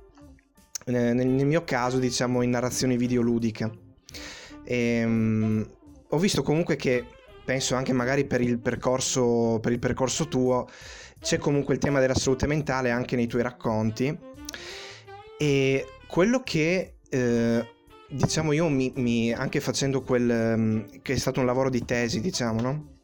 [0.86, 3.88] Eh, nel, nel mio caso diciamo in narrazioni videoludiche.
[4.72, 5.68] Ehm,
[6.10, 7.04] ho visto comunque che,
[7.44, 10.68] penso anche magari per il percorso, per il percorso tuo,
[11.20, 14.16] c'è comunque il tema della salute mentale anche nei tuoi racconti.
[15.36, 17.68] E quello che eh,
[18.08, 22.20] diciamo io mi, mi- anche facendo quel ehm, che è stato un lavoro di tesi,
[22.20, 22.98] diciamo, no?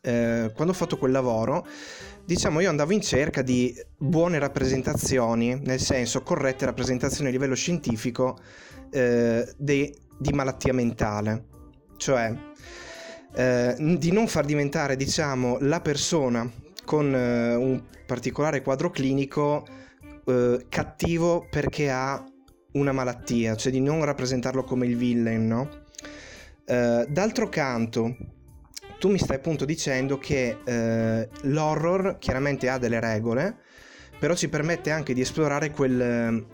[0.00, 1.64] Eh, quando ho fatto quel lavoro,
[2.24, 8.36] diciamo io andavo in cerca di buone rappresentazioni, nel senso corrette rappresentazioni a livello scientifico
[8.90, 11.44] eh, de- di malattia mentale,
[11.96, 12.34] cioè
[13.34, 16.50] eh, di non far diventare, diciamo, la persona
[16.84, 19.66] con eh, un particolare quadro clinico
[20.24, 22.24] eh, cattivo perché ha
[22.72, 25.84] una malattia, cioè di non rappresentarlo come il villain, no?
[26.64, 28.16] Eh, d'altro canto,
[28.98, 33.56] tu mi stai appunto dicendo che eh, l'horror chiaramente ha delle regole,
[34.18, 36.46] però ci permette anche di esplorare quel,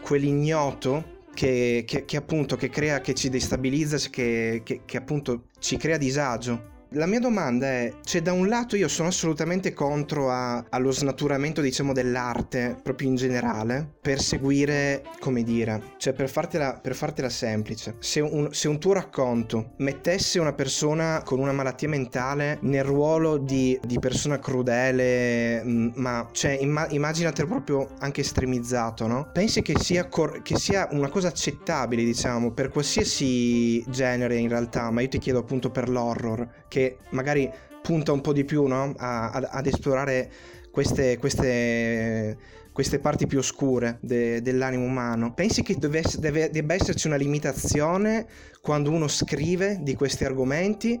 [0.00, 5.76] quell'ignoto che, che- che appunto che crea, che ci destabilizza, che, che- che appunto ci
[5.76, 6.76] crea disagio.
[6.92, 11.60] La mia domanda è, cioè da un lato io sono assolutamente contro a- allo snaturamento
[11.60, 17.96] diciamo dell'arte proprio in generale per seguire, come dire, cioè per fartela, per fartela semplice,
[17.98, 23.36] se un, se un tuo racconto mettesse una persona con una malattia mentale nel ruolo
[23.36, 29.28] di, di persona crudele, mh, ma cioè imma- immaginatelo proprio anche estremizzato, no?
[29.34, 34.90] Pensi che sia, cor- che sia una cosa accettabile diciamo per qualsiasi genere in realtà,
[34.90, 37.50] ma io ti chiedo appunto per l'horror, che magari
[37.82, 38.94] punta un po' di più no?
[38.96, 40.30] A- ad, ad esplorare
[40.70, 42.36] queste, queste,
[42.72, 45.34] queste parti più oscure de- dell'animo umano.
[45.34, 48.26] Pensi che dovesse- deve- debba esserci una limitazione
[48.60, 51.00] quando uno scrive di questi argomenti?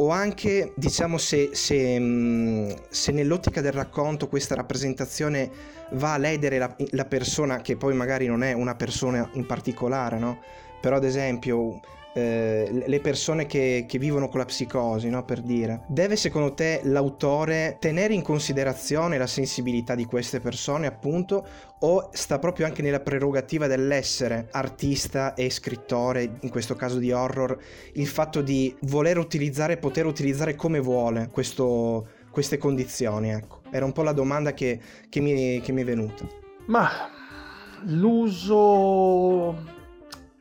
[0.00, 5.50] O anche, diciamo, se, se, se nell'ottica del racconto questa rappresentazione
[5.94, 10.18] va a ledere la, la persona, che poi magari non è una persona in particolare,
[10.20, 10.38] no?
[10.80, 11.80] Però ad esempio
[12.18, 15.24] eh, le persone che, che vivono con la psicosi, no?
[15.24, 15.84] per dire.
[15.86, 21.46] Deve secondo te l'autore tenere in considerazione la sensibilità di queste persone, appunto,
[21.80, 27.56] o sta proprio anche nella prerogativa dell'essere artista e scrittore, in questo caso di horror,
[27.94, 33.60] il fatto di voler utilizzare, poter utilizzare come vuole questo- queste condizioni, ecco.
[33.70, 36.26] Era un po' la domanda che, che mi, che mi è venuta.
[36.66, 36.90] Ma
[37.84, 39.76] l'uso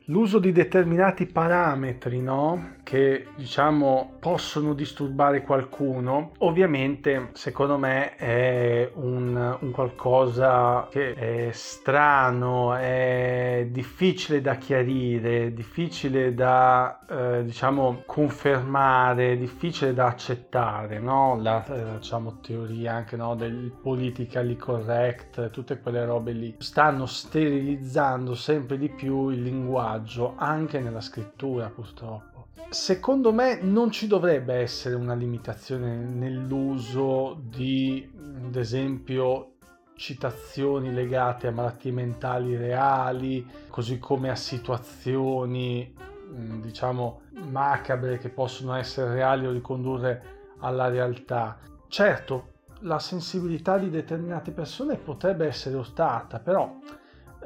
[0.09, 2.75] l'uso di determinati parametri, no?
[2.87, 12.73] Che diciamo possono disturbare qualcuno, ovviamente secondo me è un, un qualcosa che è strano,
[12.75, 21.37] è difficile da chiarire, difficile da eh, diciamo confermare, difficile da accettare, no?
[21.41, 23.35] La eh, diciamo teoria anche no?
[23.35, 30.79] del politically correct, tutte quelle robe lì stanno sterilizzando sempre di più il linguaggio anche
[30.79, 32.26] nella scrittura purtroppo.
[32.69, 38.09] Secondo me non ci dovrebbe essere una limitazione nell'uso di,
[38.45, 39.53] ad esempio,
[39.95, 48.75] citazioni legate a malattie mentali reali, così come a situazioni, mh, diciamo, macabre che possono
[48.75, 50.21] essere reali o ricondurre
[50.59, 51.57] alla realtà.
[51.87, 56.77] Certo, la sensibilità di determinate persone potrebbe essere urtata, però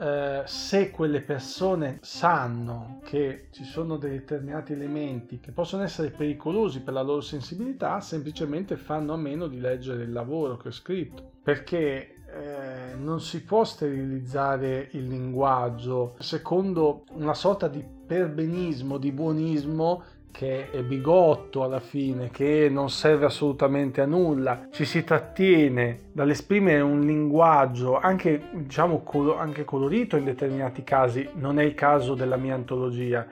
[0.01, 6.93] eh, se quelle persone sanno che ci sono determinati elementi che possono essere pericolosi per
[6.95, 12.15] la loro sensibilità, semplicemente fanno a meno di leggere il lavoro che ho scritto, perché
[12.33, 20.71] eh, non si può sterilizzare il linguaggio secondo una sorta di perbenismo, di buonismo che
[20.71, 27.01] è bigotto alla fine, che non serve assolutamente a nulla, ci si trattiene dall'esprimere un
[27.01, 29.03] linguaggio anche, diciamo,
[29.37, 33.27] anche colorito in determinati casi, non è il caso della mia antologia.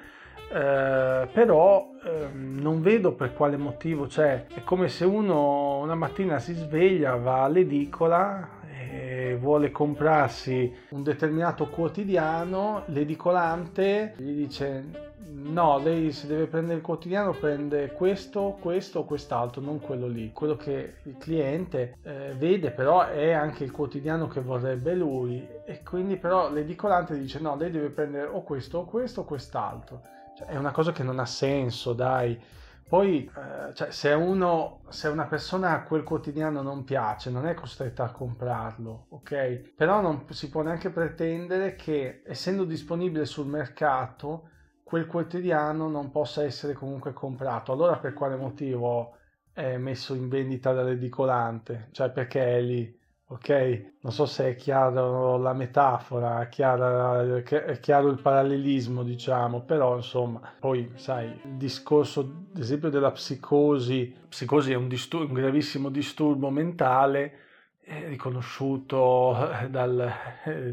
[0.52, 4.48] Eh, però eh, non vedo per quale motivo c'è.
[4.52, 8.58] È come se uno una mattina si sveglia, va all'edicola
[8.92, 16.84] e vuole comprarsi un determinato quotidiano, l'edicolante gli dice No, lei se deve prendere il
[16.84, 20.32] quotidiano prende questo, questo o quest'altro, non quello lì.
[20.32, 25.84] Quello che il cliente eh, vede però è anche il quotidiano che vorrebbe lui e
[25.84, 30.02] quindi però l'edicolante dice no, lei deve prendere o questo o questo o quest'altro.
[30.36, 32.40] Cioè, è una cosa che non ha senso, dai.
[32.88, 37.54] Poi, eh, cioè, se, uno, se una persona a quel quotidiano non piace, non è
[37.54, 39.74] costretta a comprarlo, ok?
[39.76, 44.49] Però non si può neanche pretendere che, essendo disponibile sul mercato,
[44.90, 47.72] quel quotidiano non possa essere comunque comprato.
[47.72, 49.18] Allora per quale motivo
[49.54, 51.90] è messo in vendita dall'edicolante?
[51.92, 53.00] Cioè perché è lì?
[53.28, 53.98] Ok?
[54.02, 59.96] Non so se è chiaro la metafora, è, chiara, è chiaro il parallelismo, diciamo, però
[59.98, 62.22] insomma, poi sai, il discorso
[62.52, 67.42] ad esempio della psicosi, psicosi è un, distur- un gravissimo disturbo mentale,
[67.80, 69.38] è riconosciuto
[69.70, 70.12] dal,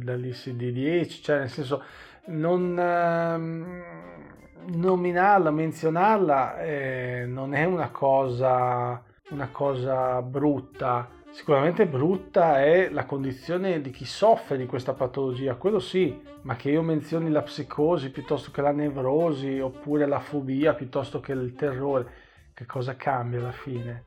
[0.03, 1.83] dall'ICD-10, cioè nel senso
[2.27, 3.83] non ehm,
[4.66, 11.09] nominarla, menzionarla eh, non è una cosa, una cosa brutta.
[11.31, 16.70] Sicuramente brutta è la condizione di chi soffre di questa patologia, quello sì, ma che
[16.70, 22.07] io menzioni la psicosi piuttosto che la nevrosi oppure la fobia piuttosto che il terrore,
[22.55, 24.05] che cosa cambia alla fine?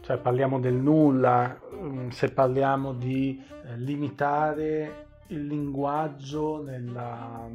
[0.00, 7.48] Cioè parliamo del nulla, mm, se parliamo di eh, limitare il linguaggio nella,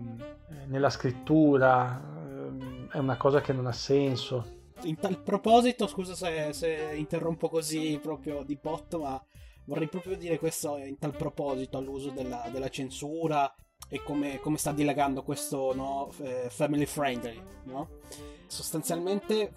[0.49, 4.55] eh, nella scrittura ehm, è una cosa che non ha senso.
[4.83, 9.23] In tal proposito, scusa se, se interrompo così proprio di botto, ma
[9.65, 13.53] vorrei proprio dire questo in tal proposito all'uso della, della censura
[13.89, 17.41] e come, come, sta dilagando questo no, eh, family friendly.
[17.63, 17.89] No?
[18.47, 19.51] Sostanzialmente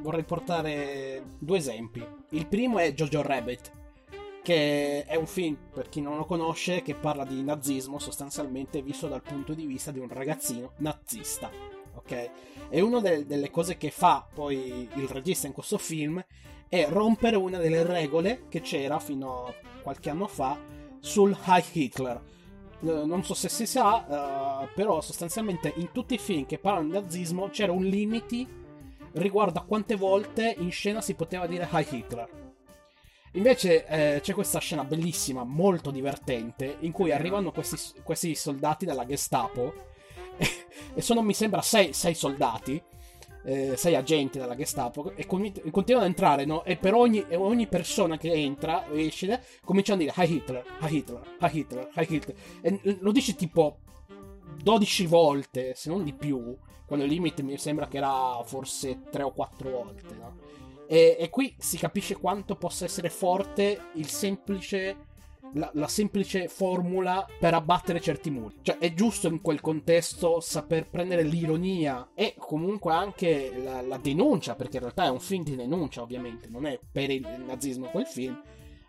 [0.00, 2.04] vorrei portare due esempi.
[2.30, 3.72] Il primo è Jojo Rabbit,
[4.48, 9.06] che è un film, per chi non lo conosce, che parla di nazismo sostanzialmente visto
[9.06, 11.50] dal punto di vista di un ragazzino nazista.
[11.96, 12.30] Ok?
[12.70, 16.24] E una de- delle cose che fa poi il regista in questo film
[16.66, 20.58] è rompere una delle regole che c'era fino a qualche anno fa
[20.98, 22.22] sul High Hitler.
[22.80, 26.92] Non so se si sa, uh, però sostanzialmente in tutti i film che parlano di
[26.92, 28.46] nazismo c'era un limite
[29.12, 32.46] riguardo a quante volte in scena si poteva dire High Hitler
[33.32, 39.06] Invece eh, c'è questa scena bellissima, molto divertente, in cui arrivano questi, questi soldati della
[39.06, 39.74] Gestapo,
[40.94, 42.80] e sono mi sembra sei, sei soldati,
[43.44, 46.64] eh, sei agenti della Gestapo, e con, continuano ad entrare, no?
[46.64, 50.96] E per ogni, ogni persona che entra e esce, cominciano a dire Hi Hitler, Hi
[50.96, 52.36] Hitler, Hi Hitler, Hi Hitler.
[52.62, 53.78] E lo dice tipo
[54.62, 56.56] 12 volte, se non di più,
[56.86, 60.56] quando il limite mi sembra che era forse 3 o 4 volte, no?
[60.90, 64.96] E, e qui si capisce quanto possa essere forte semplice
[65.52, 68.56] la, la, semplice formula per abbattere certi muri.
[68.62, 74.54] Cioè, è giusto in quel contesto saper prendere l'ironia e comunque anche la, la, denuncia,
[74.54, 78.06] perché in realtà è un film di denuncia, ovviamente, non è per il nazismo quel
[78.06, 78.40] film,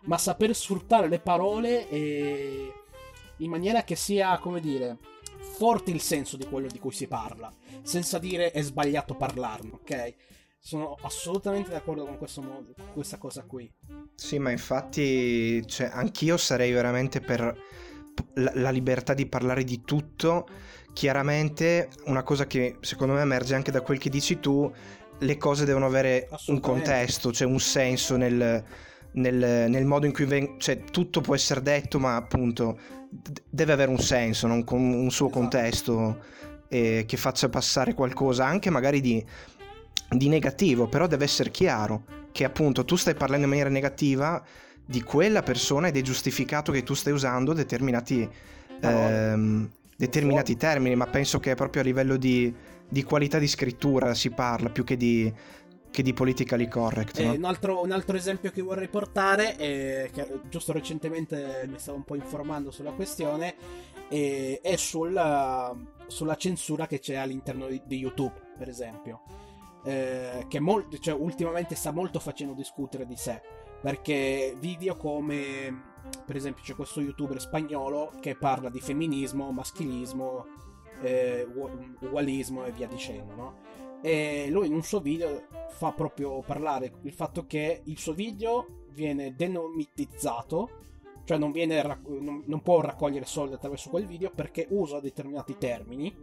[0.04, 2.72] ma saper sfruttare le parole e...
[3.38, 4.98] in maniera che sia, come dire,
[5.56, 10.14] forte il senso di quello di cui si parla, senza dire è sbagliato parlarne, ok?
[10.62, 13.72] Sono assolutamente d'accordo con, questo modo, con questa cosa qui.
[14.14, 17.56] Sì, ma infatti, cioè, anch'io sarei veramente per
[18.34, 20.46] la, la libertà di parlare di tutto.
[20.92, 24.70] Chiaramente, una cosa che secondo me emerge anche da quel che dici tu,
[25.18, 28.62] le cose devono avere un contesto, cioè un senso nel,
[29.12, 33.72] nel, nel modo in cui veng- cioè, tutto può essere detto, ma appunto d- deve
[33.72, 34.62] avere un senso, non?
[34.62, 35.40] con un suo esatto.
[35.40, 36.18] contesto
[36.68, 39.24] eh, che faccia passare qualcosa, anche magari di
[40.10, 44.42] di negativo, però deve essere chiaro che appunto tu stai parlando in maniera negativa
[44.84, 48.28] di quella persona ed è giustificato che tu stai usando determinati,
[48.80, 52.52] ehm, determinati termini, ma penso che proprio a livello di,
[52.88, 55.32] di, qualità di scrittura si parla più che di,
[55.90, 57.20] che di politically correct.
[57.20, 57.32] Eh, no?
[57.34, 62.04] un, altro, un, altro, esempio che vorrei portare, è, che giusto recentemente mi stavo un
[62.04, 63.54] po' informando sulla questione,
[64.08, 65.72] è, è sulla,
[66.08, 69.22] sulla, censura che c'è all'interno di, di YouTube, per esempio.
[69.82, 73.40] Eh, che molto, cioè, ultimamente sta molto facendo discutere di sé.
[73.80, 75.82] Perché video come,
[76.26, 80.46] per esempio, c'è questo youtuber spagnolo che parla di femminismo, maschilismo,
[81.02, 81.46] eh,
[82.00, 83.54] ugualismo e via dicendo, no?
[84.02, 88.86] E lui in un suo video fa proprio parlare il fatto che il suo video
[88.92, 90.70] viene denomitizzato,
[91.24, 96.14] cioè non, viene, non, non può raccogliere soldi attraverso quel video perché usa determinati termini,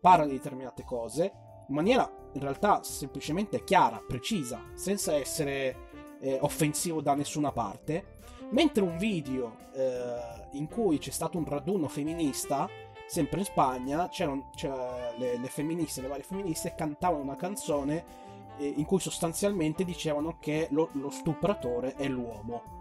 [0.00, 1.32] parla di determinate cose
[1.68, 5.88] in maniera in realtà semplicemente chiara, precisa, senza essere
[6.20, 8.14] eh, offensivo da nessuna parte.
[8.50, 12.68] Mentre un video eh, in cui c'è stato un raduno femminista
[13.06, 18.04] sempre in Spagna, c'erano, c'era le, le, femministe, le varie femministe cantavano una canzone
[18.58, 22.74] eh, in cui sostanzialmente dicevano che lo, lo, stupratore è l'uomo.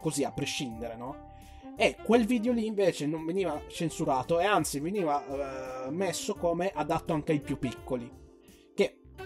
[0.00, 1.32] Così a prescindere, no?
[1.76, 7.12] E quel video lì invece non veniva censurato e anzi veniva eh, messo come adatto
[7.12, 8.22] anche ai più piccoli.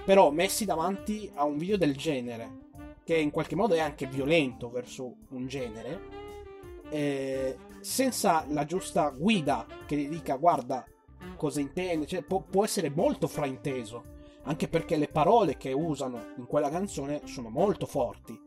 [0.05, 2.67] Però messi davanti a un video del genere,
[3.05, 6.01] che in qualche modo è anche violento verso un genere,
[6.91, 10.87] eh, senza la giusta guida che gli dica guarda
[11.37, 16.47] cosa intende, cioè, può, può essere molto frainteso, anche perché le parole che usano in
[16.47, 18.39] quella canzone sono molto forti.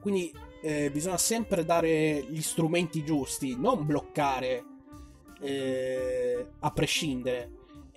[0.00, 4.64] Quindi eh, bisogna sempre dare gli strumenti giusti, non bloccare
[5.40, 7.50] eh, a prescindere.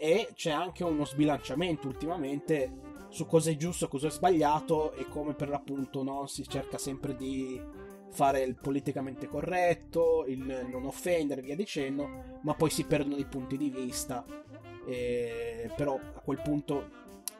[0.05, 5.33] E c'è anche uno sbilanciamento ultimamente su cosa è giusto, cosa è sbagliato e come
[5.33, 7.59] per l'appunto no, si cerca sempre di
[8.11, 13.57] fare il politicamente corretto, il non offendere, via dicendo, ma poi si perdono i punti
[13.57, 14.23] di vista.
[14.85, 16.87] E, però a quel punto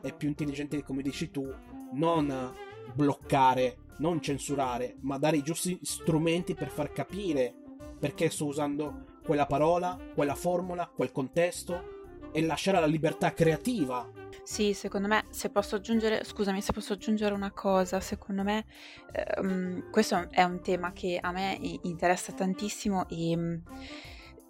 [0.01, 1.47] è più intelligente, come dici tu,
[1.91, 2.51] non
[2.95, 7.53] bloccare, non censurare, ma dare i giusti strumenti per far capire
[7.99, 11.93] perché sto usando quella parola, quella formula, quel contesto
[12.35, 14.07] e lasciare la libertà creativa
[14.45, 18.65] sì, secondo me, se posso aggiungere, scusami, se posso aggiungere una cosa, secondo me
[19.11, 23.55] ehm, questo è un tema che a me interessa tantissimo e mm,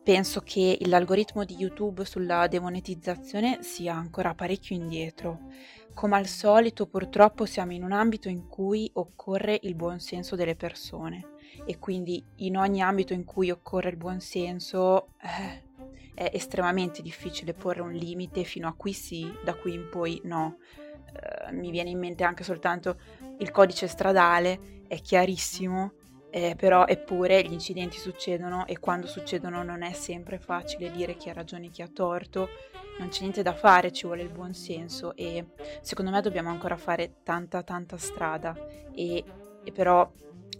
[0.03, 5.47] penso che l'algoritmo di YouTube sulla demonetizzazione sia ancora parecchio indietro.
[5.93, 11.35] Come al solito, purtroppo siamo in un ambito in cui occorre il buonsenso delle persone
[11.65, 15.64] e quindi in ogni ambito in cui occorre il buonsenso eh,
[16.15, 20.57] è estremamente difficile porre un limite fino a qui sì, da qui in poi no.
[21.15, 22.97] Uh, mi viene in mente anche soltanto
[23.37, 25.93] il codice stradale, è chiarissimo,
[26.35, 31.29] eh, però eppure gli incidenti succedono e quando succedono non è sempre facile dire chi
[31.29, 32.49] ha ragione e chi ha torto,
[32.99, 35.45] non c'è niente da fare, ci vuole il buon senso e
[35.81, 38.53] secondo me dobbiamo ancora fare tanta tanta strada
[38.93, 39.23] e,
[39.63, 40.09] e però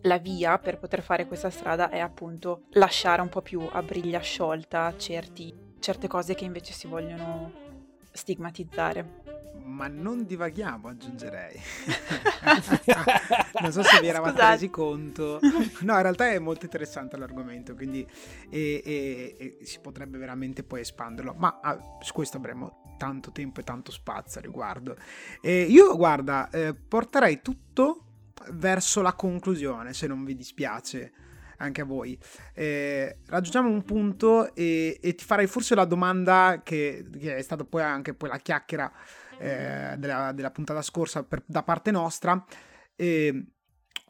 [0.01, 4.19] la via per poter fare questa strada è appunto lasciare un po' più a briglia
[4.19, 7.51] sciolta certi, certe cose che invece si vogliono
[8.11, 9.23] stigmatizzare.
[9.65, 11.59] Ma non divaghiamo, aggiungerei.
[13.61, 14.51] non so se vi eravate Scusate.
[14.51, 15.39] resi conto.
[15.81, 18.07] No, in realtà è molto interessante l'argomento, quindi
[18.49, 21.33] e, e, e si potrebbe veramente poi espanderlo.
[21.35, 24.95] Ma ah, su questo avremo tanto tempo e tanto spazio a riguardo.
[25.41, 28.04] E io, guarda, eh, porterei tutto
[28.51, 31.11] verso la conclusione, se non vi dispiace
[31.57, 32.17] anche a voi.
[32.53, 37.63] Eh, raggiungiamo un punto e, e, ti farei forse la domanda che, che, è stata
[37.63, 38.91] poi anche poi la chiacchiera
[39.37, 42.43] eh, della, della, puntata scorsa per, da parte nostra,
[42.95, 43.45] eh,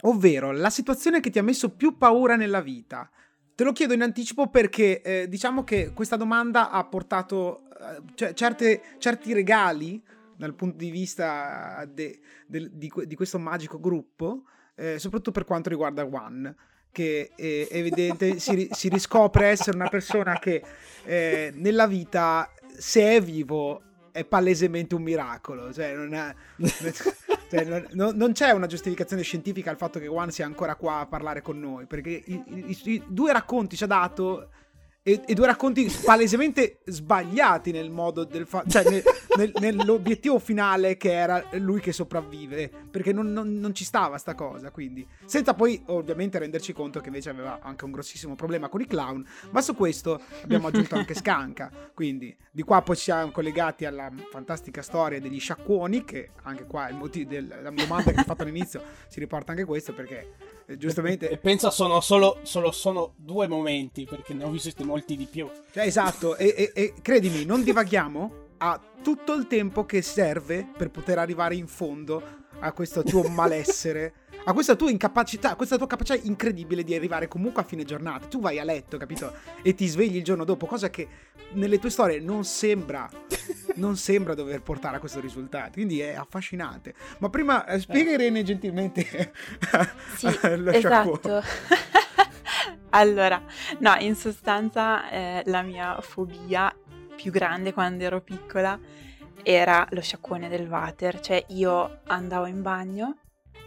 [0.01, 3.09] ovvero la situazione che ti ha messo più paura nella vita.
[3.53, 8.33] Te lo chiedo in anticipo perché eh, diciamo che questa domanda ha portato eh, cioè,
[8.33, 10.03] certe, certi regali
[10.35, 14.43] dal punto di vista de, de, di, di, questo magico gruppo,
[14.75, 16.55] eh, soprattutto per quanto riguarda One
[16.91, 20.63] che è evidente si, si, riscopre essere una persona che
[21.03, 23.81] eh, nella vita se è vivo
[24.15, 25.73] è palesemente un miracolo.
[25.73, 26.33] Cioè non, è,
[27.49, 31.05] cioè non, non, c'è una giustificazione scientifica al fatto che One sia ancora qua a
[31.05, 34.49] parlare con noi perché i, i, i due racconti ci ha dato
[35.07, 39.03] e, e, due racconti palesemente sbagliati nel modo del fa- cioè nel,
[39.37, 44.33] nel, nell'obiettivo finale che era lui che sopravvive perché non, non, non, ci stava sta
[44.33, 45.07] cosa quindi.
[45.25, 49.23] Senza poi ovviamente renderci conto che invece aveva anche un grossissimo problema con i clown
[49.51, 54.81] ma su questo abbiamo aggiunto anche Scanca quindi di qua poi siamo collegati alla fantastica
[54.81, 59.19] storia degli sciacquoni che anche qua il motivo della domanda che ho fatto all'inizio si
[59.19, 61.29] riporta anche questo perché giustamente.
[61.29, 65.49] E pensa sono solo, solo sono due momenti perché ne ho visti molti di più.
[65.71, 68.43] Cioè, esatto, e, e, e credimi, non divaghiamo.
[68.57, 74.13] ha tutto il tempo che serve per poter arrivare in fondo a questo tuo malessere,
[74.45, 78.25] a questa tua incapacità, a questa tua capacità incredibile di arrivare comunque a fine giornata.
[78.27, 79.33] Tu vai a letto, capito?
[79.61, 81.07] E ti svegli il giorno dopo, cosa che
[81.53, 83.09] nelle tue storie non sembra,
[83.75, 85.71] non sembra dover portare a questo risultato.
[85.73, 86.93] Quindi è affascinante.
[87.19, 89.33] Ma prima eh, spiega Irene gentilmente
[90.15, 91.41] sì, lo esatto.
[92.91, 93.41] allora,
[93.79, 96.73] no, in sostanza eh, la mia fobia
[97.15, 98.77] più grande quando ero piccola
[99.43, 103.17] era lo sciacquone del water, cioè io andavo in bagno,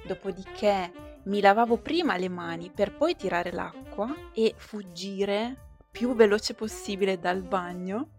[0.06, 0.92] dopodiché
[1.24, 7.42] mi lavavo prima le mani per poi tirare l'acqua e fuggire più veloce possibile dal
[7.42, 8.10] bagno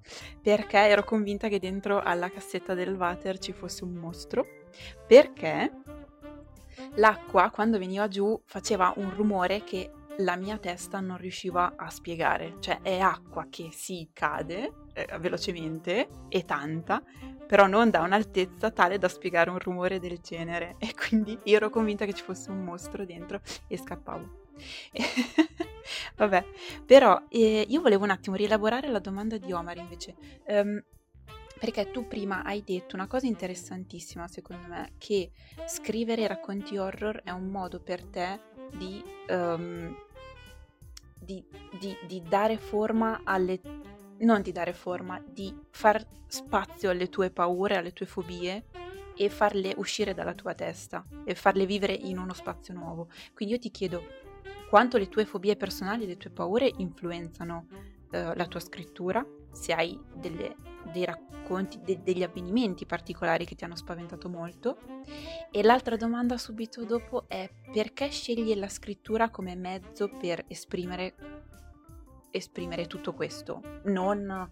[0.41, 4.45] perché ero convinta che dentro alla cassetta del water ci fosse un mostro
[5.07, 5.71] perché
[6.95, 12.55] l'acqua quando veniva giù faceva un rumore che la mia testa non riusciva a spiegare,
[12.59, 17.01] cioè è acqua che si cade eh, velocemente e tanta,
[17.47, 22.05] però non da un'altezza tale da spiegare un rumore del genere e quindi ero convinta
[22.05, 24.47] che ci fosse un mostro dentro e scappavo.
[26.15, 26.45] Vabbè,
[26.85, 30.15] però eh, io volevo un attimo rielaborare la domanda di Omar invece.
[30.47, 30.83] Um,
[31.59, 35.31] perché tu prima hai detto una cosa interessantissima, secondo me, che
[35.67, 38.39] scrivere racconti horror è un modo per te
[38.71, 39.95] di um,
[41.19, 41.43] di,
[41.77, 43.59] di, di dare forma alle...
[44.19, 48.65] non di dare forma, di far spazio alle tue paure, alle tue fobie
[49.15, 53.09] e farle uscire dalla tua testa e farle vivere in uno spazio nuovo.
[53.33, 54.03] Quindi io ti chiedo
[54.69, 57.65] quanto le tue fobie personali, le tue paure influenzano
[58.11, 60.55] eh, la tua scrittura, se hai delle,
[60.93, 64.77] dei racconti, de, degli avvenimenti particolari che ti hanno spaventato molto.
[65.49, 71.15] E l'altra domanda subito dopo è perché scegli la scrittura come mezzo per esprimere,
[72.29, 73.61] esprimere tutto questo?
[73.85, 74.51] Non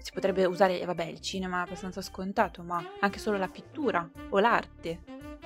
[0.00, 4.08] si potrebbe usare, eh, vabbè, il cinema è abbastanza scontato, ma anche solo la pittura
[4.30, 5.00] o l'arte.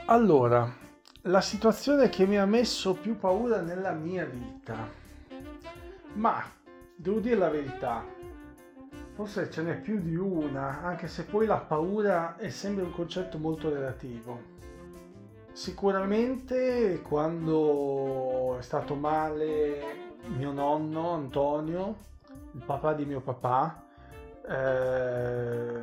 [0.07, 0.87] Allora,
[1.23, 4.89] la situazione che mi ha messo più paura nella mia vita.
[6.15, 6.43] Ma
[6.95, 8.05] devo dire la verità,
[9.15, 13.39] forse ce n'è più di una, anche se poi la paura è sempre un concetto
[13.39, 14.57] molto relativo.
[15.53, 20.07] Sicuramente quando è stato male
[20.37, 21.97] mio nonno Antonio,
[22.53, 23.83] il papà di mio papà,
[24.47, 25.83] eh,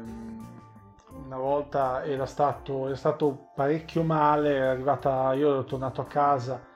[1.25, 6.73] una volta era stato, era stato parecchio male, è arrivata, io ero tornato a casa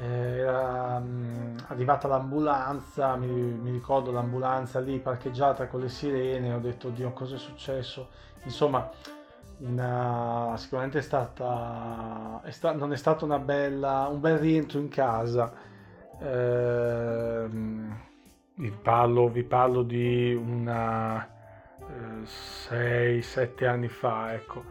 [0.00, 6.90] era um, arrivata l'ambulanza, mi, mi, ricordo l'ambulanza lì parcheggiata con le sirene, ho detto
[6.90, 8.08] Dio cosa è successo,
[8.44, 8.88] insomma
[9.58, 14.88] una, sicuramente è stata, è sta, non è stato una bella, un bel rientro in
[14.88, 15.52] casa,
[16.20, 17.48] eh,
[18.54, 21.37] vi, parlo, vi parlo di una
[22.70, 24.64] 6-7 eh, anni fa, ecco,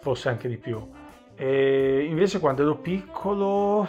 [0.00, 0.80] forse anche di più.
[1.36, 3.88] E invece quando ero piccolo,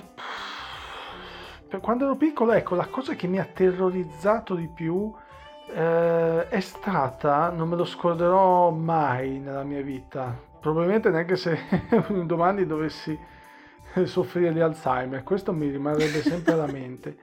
[1.82, 5.14] quando ero piccolo, ecco, la cosa che mi ha terrorizzato di più
[5.74, 11.60] eh, è stata, non me lo scorderò mai nella mia vita, probabilmente neanche se
[12.08, 13.18] un domani dovessi
[14.04, 17.18] soffrire di Alzheimer, questo mi rimarrebbe sempre alla mente.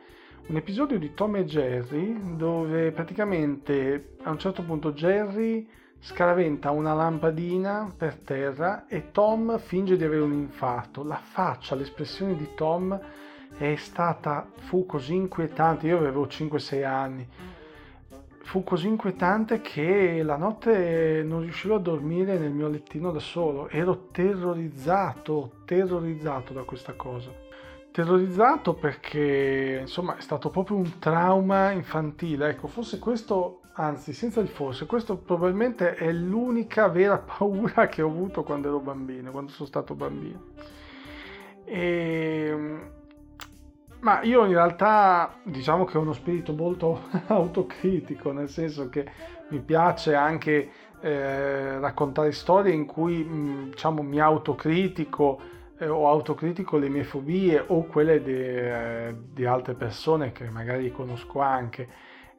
[0.44, 5.66] Un episodio di Tom e Jerry dove praticamente a un certo punto Jerry
[6.00, 11.04] scaraventa una lampadina per terra e Tom finge di avere un infarto.
[11.04, 13.00] La faccia, l'espressione di Tom
[13.56, 17.26] è stata, fu così inquietante, io avevo 5-6 anni,
[18.42, 23.68] fu così inquietante che la notte non riuscivo a dormire nel mio lettino da solo,
[23.68, 27.41] ero terrorizzato, terrorizzato da questa cosa.
[27.92, 34.48] Terrorizzato perché insomma è stato proprio un trauma infantile, ecco, forse questo anzi senza il
[34.48, 39.68] forse, questo probabilmente è l'unica vera paura che ho avuto quando ero bambino, quando sono
[39.68, 40.40] stato bambino.
[41.64, 42.46] E...
[42.50, 42.90] Ehm,
[44.00, 49.08] ma io in realtà diciamo che ho uno spirito molto autocritico, nel senso che
[49.50, 50.70] mi piace anche
[51.00, 55.40] eh, raccontare storie in cui mm, diciamo, mi autocritico
[55.82, 60.90] eh, o autocritico le mie fobie o quelle di, eh, di altre persone che magari
[60.92, 61.88] conosco anche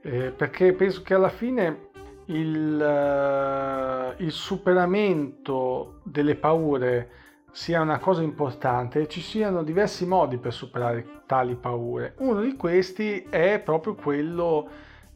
[0.05, 1.91] eh, perché penso che alla fine
[2.25, 7.09] il, uh, il, superamento delle paure
[7.51, 12.15] sia una cosa importante e ci siano diversi modi per superare tali paure.
[12.19, 14.67] Uno di questi è proprio quello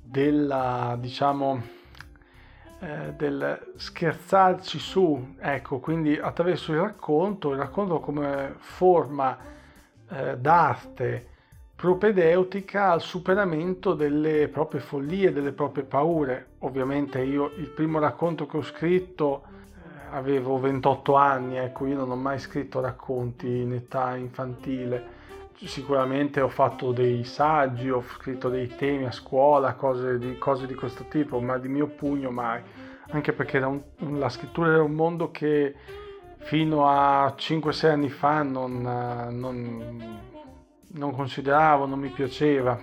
[0.01, 1.61] della, diciamo,
[2.79, 9.37] eh, del scherzarci su, ecco, quindi attraverso il racconto, il racconto come forma
[10.09, 11.27] eh, d'arte
[11.75, 16.53] propedeutica al superamento delle proprie follie, delle proprie paure.
[16.59, 22.11] Ovviamente io il primo racconto che ho scritto eh, avevo 28 anni, ecco, io non
[22.11, 25.16] ho mai scritto racconti in età infantile.
[25.65, 30.75] Sicuramente ho fatto dei saggi, ho scritto dei temi a scuola, cose di, cose di
[30.75, 32.61] questo tipo, ma di mio pugno mai.
[33.09, 33.81] Anche perché un,
[34.19, 35.75] la scrittura era un mondo che
[36.39, 38.81] fino a 5-6 anni fa non,
[39.31, 40.35] non
[40.97, 42.79] non consideravo, non mi piaceva.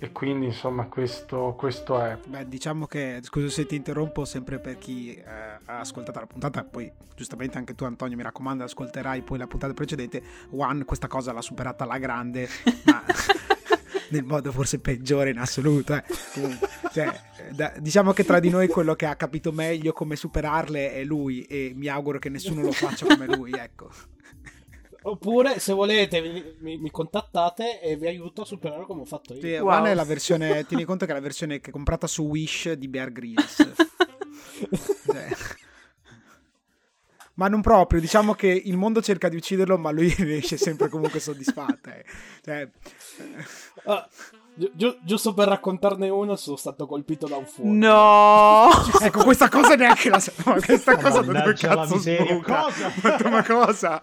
[0.00, 2.16] E quindi insomma questo, questo è.
[2.24, 6.62] Beh, diciamo che, scusa se ti interrompo, sempre per chi eh, ha ascoltato la puntata,
[6.62, 11.32] poi giustamente anche tu Antonio mi raccomando, ascolterai poi la puntata precedente, One questa cosa
[11.32, 12.48] l'ha superata alla grande,
[12.84, 13.02] ma
[14.10, 15.94] nel modo forse peggiore in assoluto.
[15.94, 16.04] Eh.
[16.92, 17.20] Cioè,
[17.50, 21.42] da, diciamo che tra di noi quello che ha capito meglio come superarle è lui
[21.42, 23.90] e mi auguro che nessuno lo faccia come lui, ecco.
[25.08, 29.34] Oppure, se volete, mi, mi, mi, contattate e vi aiuto a superare come ho fatto
[29.34, 29.40] io.
[29.40, 29.84] Sì, wow.
[29.84, 32.88] è la versione, tieni conto che è la versione che è comprata su Wish di
[32.88, 33.56] Bear Grylls.
[35.06, 35.28] cioè.
[37.34, 41.20] Ma non proprio, diciamo che il mondo cerca di ucciderlo, ma lui riesce sempre comunque
[41.20, 41.88] soddisfatto.
[41.88, 42.04] Eh.
[42.42, 42.70] Cioè...
[43.84, 44.02] Uh,
[44.58, 47.70] Gi- giusto per raccontarne uno, sono stato colpito da un fuoco.
[47.72, 48.68] No!
[49.00, 50.60] ecco, questa cosa neanche la sapevo.
[50.60, 52.62] Questa oh, cosa dove cazzo sbuca?
[52.62, 52.92] Cosa?
[53.30, 54.02] Ma cosa?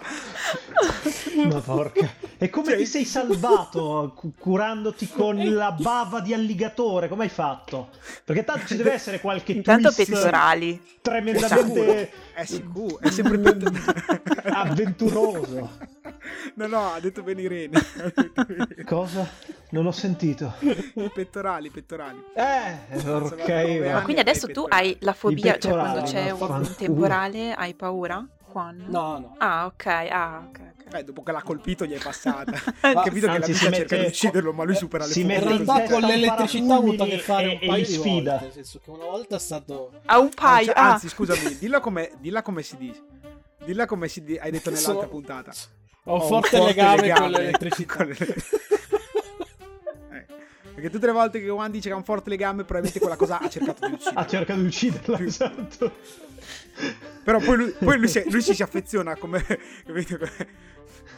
[1.49, 2.10] Ma porca.
[2.38, 2.78] E come cioè...
[2.78, 7.10] ti sei salvato curandoti con la bava di alligatore?
[7.10, 7.89] Come hai fatto?
[8.24, 10.82] Perché tanto ci deve essere qualche Intanto pettorali.
[11.01, 12.12] Tremendamente...
[12.36, 13.39] È sicuro, è sempre
[14.51, 15.71] avventuroso.
[16.55, 17.79] No, no, ha detto bene Irene.
[18.86, 19.25] Cosa?
[19.69, 20.53] Non ho sentito.
[20.59, 22.21] I pettorali, i pettorali.
[22.33, 23.91] Eh, ok.
[23.93, 28.27] Ma quindi adesso tu hai la fobia, cioè quando c'è un temporale hai paura?
[28.51, 28.83] Quando?
[28.89, 29.36] No, no.
[29.38, 30.74] Ah, ok, ah, ok.
[30.98, 32.54] Eh, dopo che l'ha colpito gli è passata.
[32.80, 33.76] Ha capito che la vita mette...
[33.76, 37.04] cerca di ucciderlo, ma lui supera le si mette In realtà con l'elettricità ha avuto
[37.04, 38.32] a che fare un paio di sfida.
[38.32, 38.46] volte.
[38.46, 39.91] Nel senso che una volta è stato...
[40.06, 43.02] A un paio, ah, Anzi, scusami, dilla come, dilla come si dice.
[43.66, 44.38] Dilla come si di...
[44.38, 45.08] hai detto nell'altra Sono...
[45.08, 45.52] puntata.
[46.06, 47.96] Ho un, forte, forte legame, legame, con l'elettricità.
[47.96, 48.16] Con le...
[50.12, 50.26] eh,
[50.76, 53.39] perché tutte le volte che Juan dice che ha un forte legame, probabilmente quella cosa
[53.39, 54.20] ha cercato di ucciderla.
[54.22, 55.91] Ha cercato di ucciderla, esatto.
[57.24, 59.43] Però poi lui, poi lui, si, lui si, si affeziona come...
[59.86, 60.20] Capito?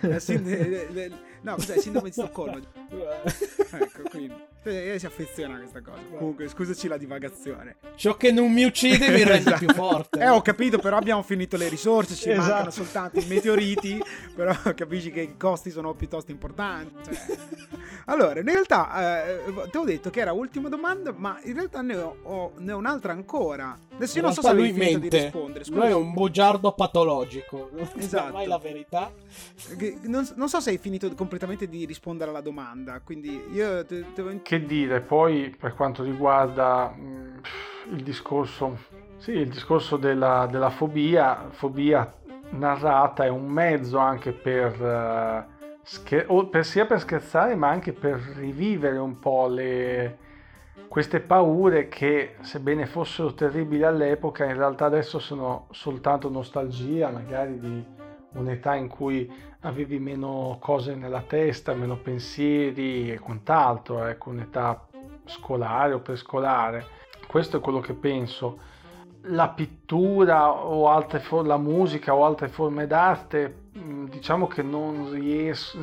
[1.41, 1.75] no, cos'è?
[1.75, 2.59] Il sindrome di Stoccolma.
[2.89, 4.35] ecco, quindi.
[4.99, 5.99] si affeziona a questa cosa.
[6.17, 7.77] Comunque, scusaci la divagazione.
[7.95, 9.57] Ciò che non mi uccide mi rende esatto.
[9.57, 10.19] più forte.
[10.19, 12.47] Eh, ho capito, però abbiamo finito le risorse, ci esatto.
[12.47, 14.01] mancano soltanto i meteoriti,
[14.35, 17.03] però capisci che i costi sono piuttosto importanti.
[17.03, 17.37] Cioè.
[18.05, 21.97] Allora, in realtà, eh, ti ho detto che era l'ultima domanda, ma in realtà ne
[21.97, 23.77] ho, ho, ne ho un'altra ancora.
[23.97, 25.09] Adesso io non so se lui mente.
[25.09, 25.63] di rispondere.
[25.63, 25.79] Scusa.
[25.79, 27.69] Lui è un bugiardo patologico.
[27.73, 28.33] Non esatto.
[28.33, 29.11] mai la verità.
[30.03, 33.01] Non, non, so se hai finito completamente di rispondere alla domanda.
[33.03, 34.41] Quindi io te, te...
[34.43, 38.77] Che dire, poi per quanto riguarda mh, mm, il discorso.
[39.17, 42.13] Sì, il discorso della, della fobia, fobia
[42.51, 44.79] narrata è un mezzo anche per.
[44.79, 50.17] Uh, scher- per, sia per scherzare ma anche per rivivere un po' le,
[50.87, 57.85] queste paure che sebbene fossero terribili all'epoca in realtà adesso sono soltanto nostalgia magari di
[58.33, 59.29] un'età in cui
[59.61, 64.87] avevi meno cose nella testa, meno pensieri e quant'altro, ecco un'età
[65.25, 66.85] scolare o prescolare.
[67.27, 68.59] Questo è quello che penso.
[69.29, 73.65] La pittura o altre for- la musica o altre forme d'arte
[74.09, 75.75] diciamo che non, ries-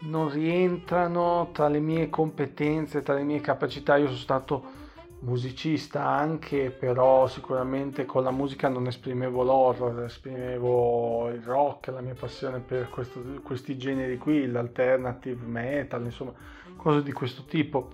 [0.00, 3.96] non rientrano tra le mie competenze, tra le mie capacità.
[3.96, 4.82] Io sono stato
[5.20, 12.14] musicista anche, però sicuramente con la musica non esprimevo l'horror, esprimevo il rock, la mia
[12.14, 16.32] passione per questo, questi generi qui, l'alternative metal, insomma,
[16.76, 17.90] cose di questo tipo.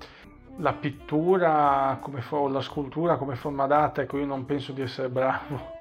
[0.56, 5.78] La pittura for- la scultura come forma d'arte, ecco, io non penso di essere bravo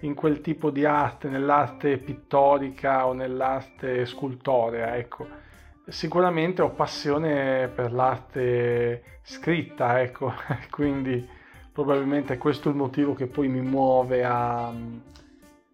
[0.00, 5.44] in quel tipo di arte, nell'arte pittorica o nell'arte scultorea, ecco.
[5.88, 10.32] Sicuramente ho passione per l'arte scritta, ecco,
[10.68, 11.26] quindi
[11.72, 14.72] probabilmente questo è il motivo che poi mi muove a,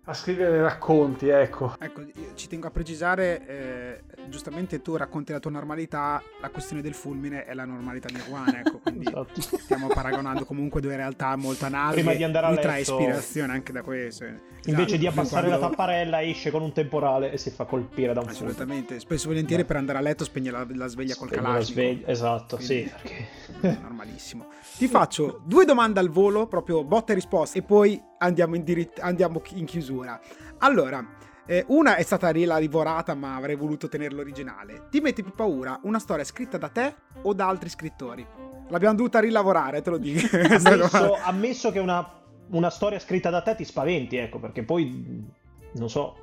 [0.05, 1.77] a scrivere racconti, ecco.
[1.79, 2.03] Ecco,
[2.35, 7.45] ci tengo a precisare, eh, giustamente tu racconti la tua normalità, la questione del fulmine
[7.45, 9.41] è la normalità di Juan, ecco, quindi esatto.
[9.41, 12.01] stiamo paragonando comunque due realtà molto analoghe.
[12.01, 12.63] Prima di andare a letto...
[12.63, 14.25] trae ispirazione anche da questo.
[14.25, 15.61] Invece esatto, di abbassare quando...
[15.61, 18.51] la tapparella esce con un temporale e si fa colpire da un fulmine.
[18.51, 19.69] Assolutamente, spesso e volentieri Beh.
[19.69, 22.09] per andare a letto spegne la, la sveglia col calashnikov.
[22.11, 22.91] Esatto, quindi, sì.
[22.91, 23.79] Perché...
[23.81, 24.47] Normalissimo.
[24.77, 29.01] Ti faccio due domande al volo, proprio botta e risposta, e poi andiamo in, diritt-
[29.01, 30.18] andiamo in chiusura.
[30.59, 31.05] Allora,
[31.45, 34.87] Eh, una è stata rielaborata, ma avrei voluto tenerlo originale.
[34.91, 38.25] Ti metti più paura una storia scritta da te o da altri scrittori?
[38.68, 40.20] L'abbiamo dovuta rilavorare, te lo dico.
[40.39, 42.09] ammesso, ammesso che una,
[42.51, 45.27] una storia scritta da te ti spaventi, ecco, perché poi
[45.73, 46.14] non so.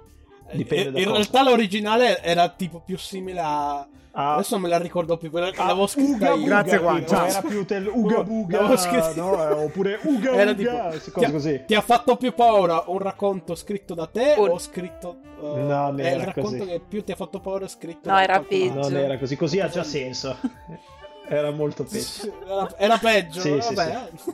[0.53, 3.85] Dipende eh, in realtà l'originale era tipo più simile a.
[4.19, 4.33] Ah.
[4.33, 6.43] Adesso non me la ricordo più, però ah, l'avevo scritta io.
[6.43, 7.25] Grazie Juan, ciao.
[7.25, 8.67] Era più tel Uga Buga,
[9.15, 9.47] no?
[9.47, 11.63] Eh, oppure Uga era Uga, tipo, ti, così.
[11.65, 15.19] Ti ha fatto più paura un racconto scritto da te o, o scritto...
[15.39, 16.65] Uh, no, è il racconto così.
[16.65, 18.73] che più ti ha fatto paura scritto no, da era peggio.
[18.73, 20.35] Non era così, così ha già senso.
[21.31, 22.33] Era molto peggio.
[22.43, 24.09] Era, era peggio, sì, vabbè.
[24.15, 24.33] Sì, sì.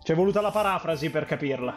[0.00, 1.76] C'è voluta la parafrasi per capirla.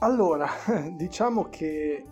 [0.00, 0.50] Allora,
[0.90, 2.04] diciamo che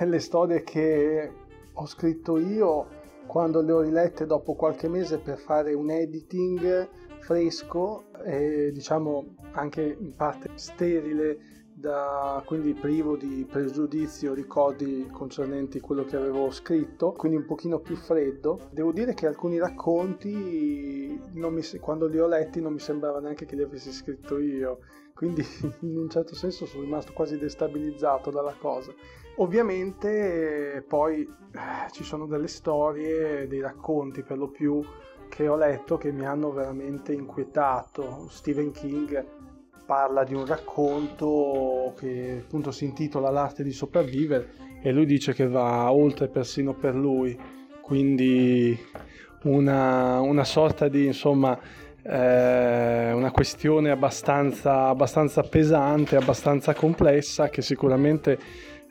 [0.00, 1.30] le storie che
[1.78, 2.86] ho scritto io,
[3.26, 9.96] quando le ho rilette dopo qualche mese per fare un editing fresco e diciamo anche
[9.98, 17.36] in parte sterile, da, quindi privo di pregiudizio, ricordi concernenti quello che avevo scritto, quindi
[17.36, 18.68] un pochino più freddo.
[18.70, 23.56] Devo dire che alcuni racconti, mi, quando li ho letti, non mi sembrava neanche che
[23.56, 24.78] li avessi scritto io
[25.16, 25.42] quindi
[25.80, 28.92] in un certo senso sono rimasto quasi destabilizzato dalla cosa.
[29.38, 34.82] Ovviamente poi eh, ci sono delle storie, dei racconti per lo più
[35.28, 38.28] che ho letto che mi hanno veramente inquietato.
[38.30, 39.24] Stephen King
[39.84, 45.46] parla di un racconto che appunto si intitola L'arte di sopravvivere e lui dice che
[45.46, 47.38] va oltre persino per lui,
[47.80, 48.78] quindi
[49.42, 51.58] una, una sorta di insomma
[52.02, 58.38] eh, una questione abbastanza, abbastanza, pesante, abbastanza complessa che sicuramente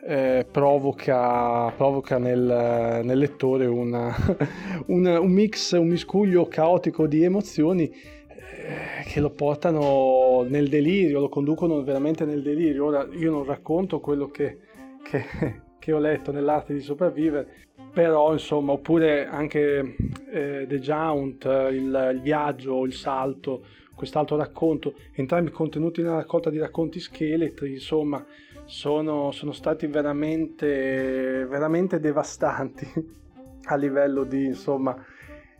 [0.07, 4.13] eh, provoca, provoca nel, nel, lettore una,
[4.87, 11.29] un, un, mix, un miscuglio caotico di emozioni eh, che lo portano nel delirio, lo
[11.29, 12.85] conducono veramente nel delirio.
[12.85, 14.59] Ora io non racconto quello che,
[15.01, 15.25] che,
[15.79, 17.47] che ho letto nell'arte di sopravvivere,
[17.91, 19.95] però insomma, oppure anche
[20.31, 26.59] eh, The Jaunt, il, il, viaggio, il salto, quest'altro racconto, entrambi contenuti nella raccolta di
[26.59, 28.23] racconti scheletri, insomma,
[28.65, 32.87] sono, sono stati veramente, veramente devastanti
[33.65, 34.95] a livello di, insomma,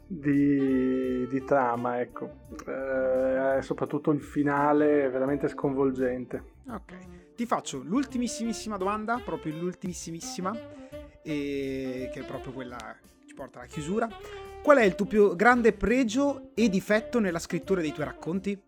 [0.06, 2.47] di, di trama, ecco.
[2.66, 6.53] Eh, soprattutto il finale è veramente sconvolgente.
[6.68, 10.58] Ok, ti faccio l'ultimissimissima domanda, proprio l'ultimissimissima
[11.22, 14.08] e che è proprio quella che ci porta alla chiusura.
[14.62, 18.60] Qual è il tuo più grande pregio e difetto nella scrittura dei tuoi racconti?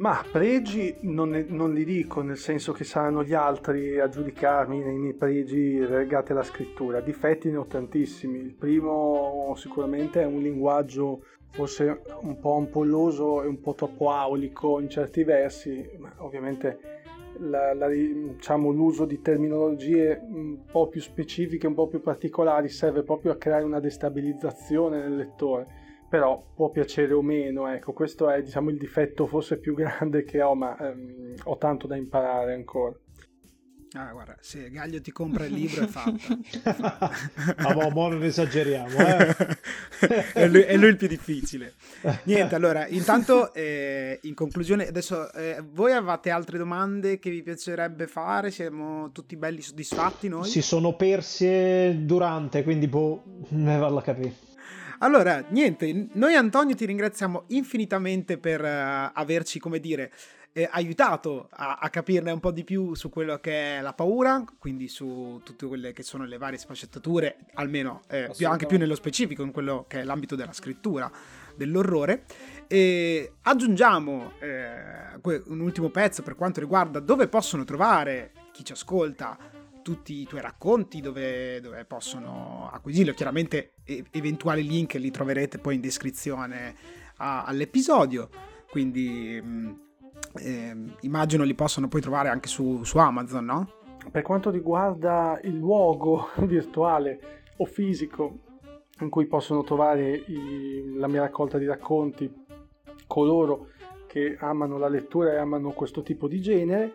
[0.00, 4.96] Ma pregi non, non, li dico, nel senso che saranno gli altri a giudicarmi nei
[4.96, 7.02] miei pregi legati alla scrittura.
[7.02, 8.38] Difetti ne ho tantissimi.
[8.38, 14.80] Il primo sicuramente è un linguaggio forse un po' ampolloso e un po' troppo aulico
[14.80, 16.78] in certi versi, ma ovviamente
[17.40, 23.02] la, la, diciamo, l'uso di terminologie un po' più specifiche, un po' più particolari, serve
[23.02, 25.66] proprio a creare una destabilizzazione nel lettore,
[26.10, 30.42] però può piacere o meno, ecco, questo è diciamo, il difetto forse più grande che
[30.42, 32.94] ho, ma ehm, ho tanto da imparare ancora.
[33.92, 36.38] Ah, guarda, se Gaglio ti compra il libro è fatto.
[37.58, 39.36] Ma boh, mo non esageriamo, eh?
[40.32, 41.74] è, lui, è, lui, il più difficile.
[42.24, 48.06] Niente, allora, intanto, eh, in conclusione, adesso eh, voi avete altre domande che vi piacerebbe
[48.06, 48.52] fare?
[48.52, 50.48] Siamo tutti belli soddisfatti noi?
[50.48, 54.49] Si sono perse durante, quindi boh, ne vale a capire.
[55.02, 60.12] Allora, niente, noi Antonio ti ringraziamo infinitamente per uh, averci, come dire,
[60.52, 64.44] eh, aiutato a, a, capirne un po' di più su quello che è la paura,
[64.58, 68.94] quindi su tutte quelle che sono le varie sfaccettature, almeno eh, più, anche più nello
[68.94, 71.10] specifico in quello che è l'ambito della scrittura
[71.56, 72.24] dell'orrore.
[72.66, 79.59] E aggiungiamo eh, un ultimo pezzo per quanto riguarda dove possono trovare chi ci ascolta
[79.82, 83.12] tutti i tuoi racconti, dove, dove possono acquisirlo.
[83.12, 83.74] Chiaramente
[84.10, 86.74] eventuali link li troverete poi in descrizione
[87.16, 88.28] a- all'episodio.
[88.68, 89.42] Quindi
[90.38, 93.72] eh, immagino li possono poi trovare anche su, su Amazon, no?
[94.10, 97.20] Per quanto riguarda il luogo virtuale
[97.56, 98.38] o fisico
[99.00, 102.32] in cui possono trovare i, la mia raccolta di racconti
[103.06, 103.68] coloro
[104.06, 106.94] che amano la lettura e amano questo tipo di genere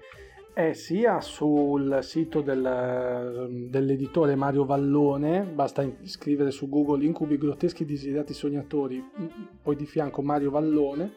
[0.55, 8.33] è sia sul sito del, dell'editore Mario Vallone, basta scrivere su Google Incubi grotteschi desiderati
[8.33, 9.03] sognatori,
[9.61, 11.11] poi di fianco Mario Vallone,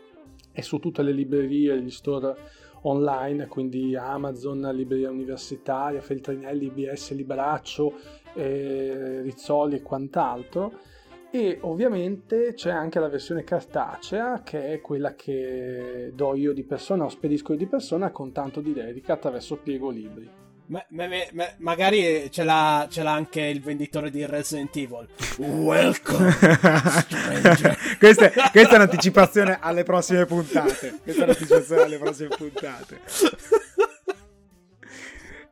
[0.50, 2.36] è su tutte le librerie, gli store
[2.82, 7.92] online, quindi Amazon, Libreria Universitaria, Feltrinelli, IBS, Libraccio,
[8.34, 10.72] eh, Rizzoli e quant'altro.
[11.30, 17.04] E ovviamente c'è anche la versione cartacea che è quella che do io di persona
[17.04, 20.46] o spedisco io di persona con tanto di dedica attraverso Piego Libri.
[20.68, 25.08] Ma, ma, ma, magari ce l'ha, ce l'ha, anche il venditore di Resident Evil.
[25.38, 26.34] Welcome,
[27.98, 30.98] questa, è, questa, è, un'anticipazione alle prossime puntate.
[31.02, 33.00] Questa è un'anticipazione alle prossime puntate.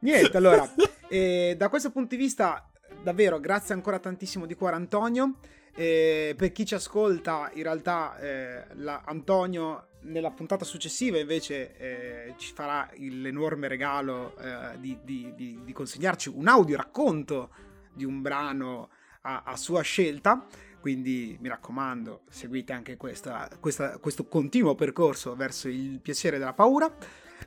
[0.01, 0.70] Niente, allora,
[1.09, 2.70] eh, da questo punto di vista,
[3.03, 5.37] davvero, grazie ancora tantissimo di cuore Antonio.
[5.79, 12.35] Eh, per chi ci ascolta, in realtà eh, la, Antonio nella puntata successiva invece eh,
[12.39, 17.51] ci farà l'enorme regalo eh, di, di, di, di, consegnarci un audio racconto
[17.93, 18.89] di un brano
[19.22, 20.47] a, a sua scelta.
[20.81, 26.91] Quindi mi raccomando, seguite anche questa, questa, questo continuo percorso verso il piacere della paura.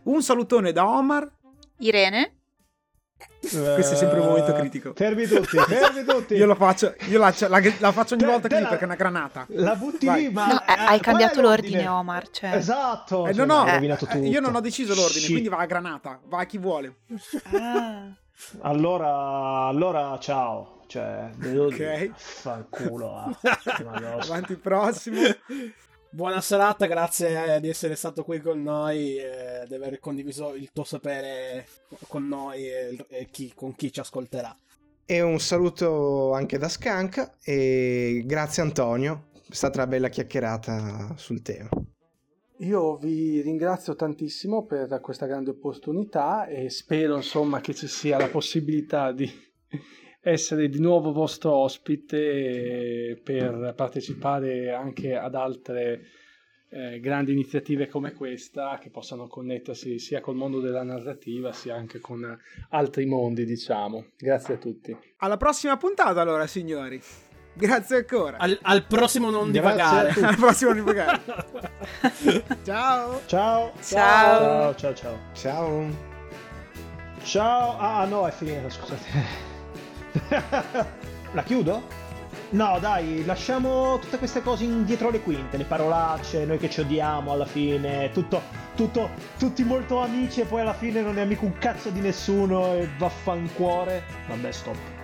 [0.03, 1.31] Un salutone da Omar.
[1.77, 2.38] Irene.
[3.39, 4.93] Questo è sempre un momento critico.
[4.93, 6.33] Fermi tutti, fermi tutti.
[6.35, 9.45] io lo faccio, io la, la, la faccio ogni volta così perché è una granata.
[9.49, 10.27] La butti Vai.
[10.27, 10.47] lì, ma.
[10.47, 12.29] No, eh, hai cambiato l'ordine, Omar.
[12.29, 12.55] Cioè...
[12.55, 13.27] Esatto.
[13.27, 15.31] Eh, cioè, no, no, eh, io non ho deciso l'ordine, Shit.
[15.31, 16.19] quindi va a granata.
[16.25, 16.97] Va a chi vuole.
[17.53, 18.07] Ah.
[18.61, 20.81] allora, allora, ciao.
[20.87, 22.09] Cioè, ok.
[22.15, 23.37] Fanculo.
[23.41, 24.17] Ah.
[24.21, 25.21] Avanti, prossimo.
[26.11, 30.83] Buona serata, grazie di essere stato qui con noi e di aver condiviso il tuo
[30.83, 31.67] sapere
[32.07, 34.57] con noi e, e chi, con chi ci ascolterà.
[35.05, 41.43] E un saluto anche da Skank e grazie Antonio, è stata una bella chiacchierata sul
[41.43, 41.69] tema.
[42.57, 48.29] Io vi ringrazio tantissimo per questa grande opportunità e spero insomma che ci sia la
[48.29, 49.31] possibilità di
[50.21, 56.01] essere di nuovo vostro ospite per partecipare anche ad altre
[56.71, 61.99] eh, grandi iniziative come questa che possano connettersi sia col mondo della narrativa sia anche
[61.99, 62.37] con
[62.69, 64.07] altri mondi, diciamo.
[64.17, 64.95] Grazie a tutti.
[65.17, 67.01] Alla prossima puntata allora, signori.
[67.53, 68.37] Grazie ancora.
[68.37, 70.11] Al, al prossimo non divagare.
[70.21, 71.21] al prossimo non divagare.
[72.63, 73.21] ciao.
[73.25, 73.71] Ciao.
[73.81, 73.81] Ciao.
[73.81, 75.17] Ciao, ciao, ciao.
[75.33, 75.87] Ciao.
[77.23, 77.77] Ciao.
[77.77, 79.48] Ah, no, è finita, scusate.
[81.33, 82.07] La chiudo?
[82.51, 87.31] No, dai, lasciamo tutte queste cose indietro le quinte, le parolacce, noi che ci odiamo
[87.31, 88.41] alla fine, tutto,
[88.75, 92.73] tutto, tutti molto amici e poi alla fine non è amico un cazzo di nessuno
[92.73, 94.03] e vaffancuore.
[94.27, 94.98] Vabbè, stop.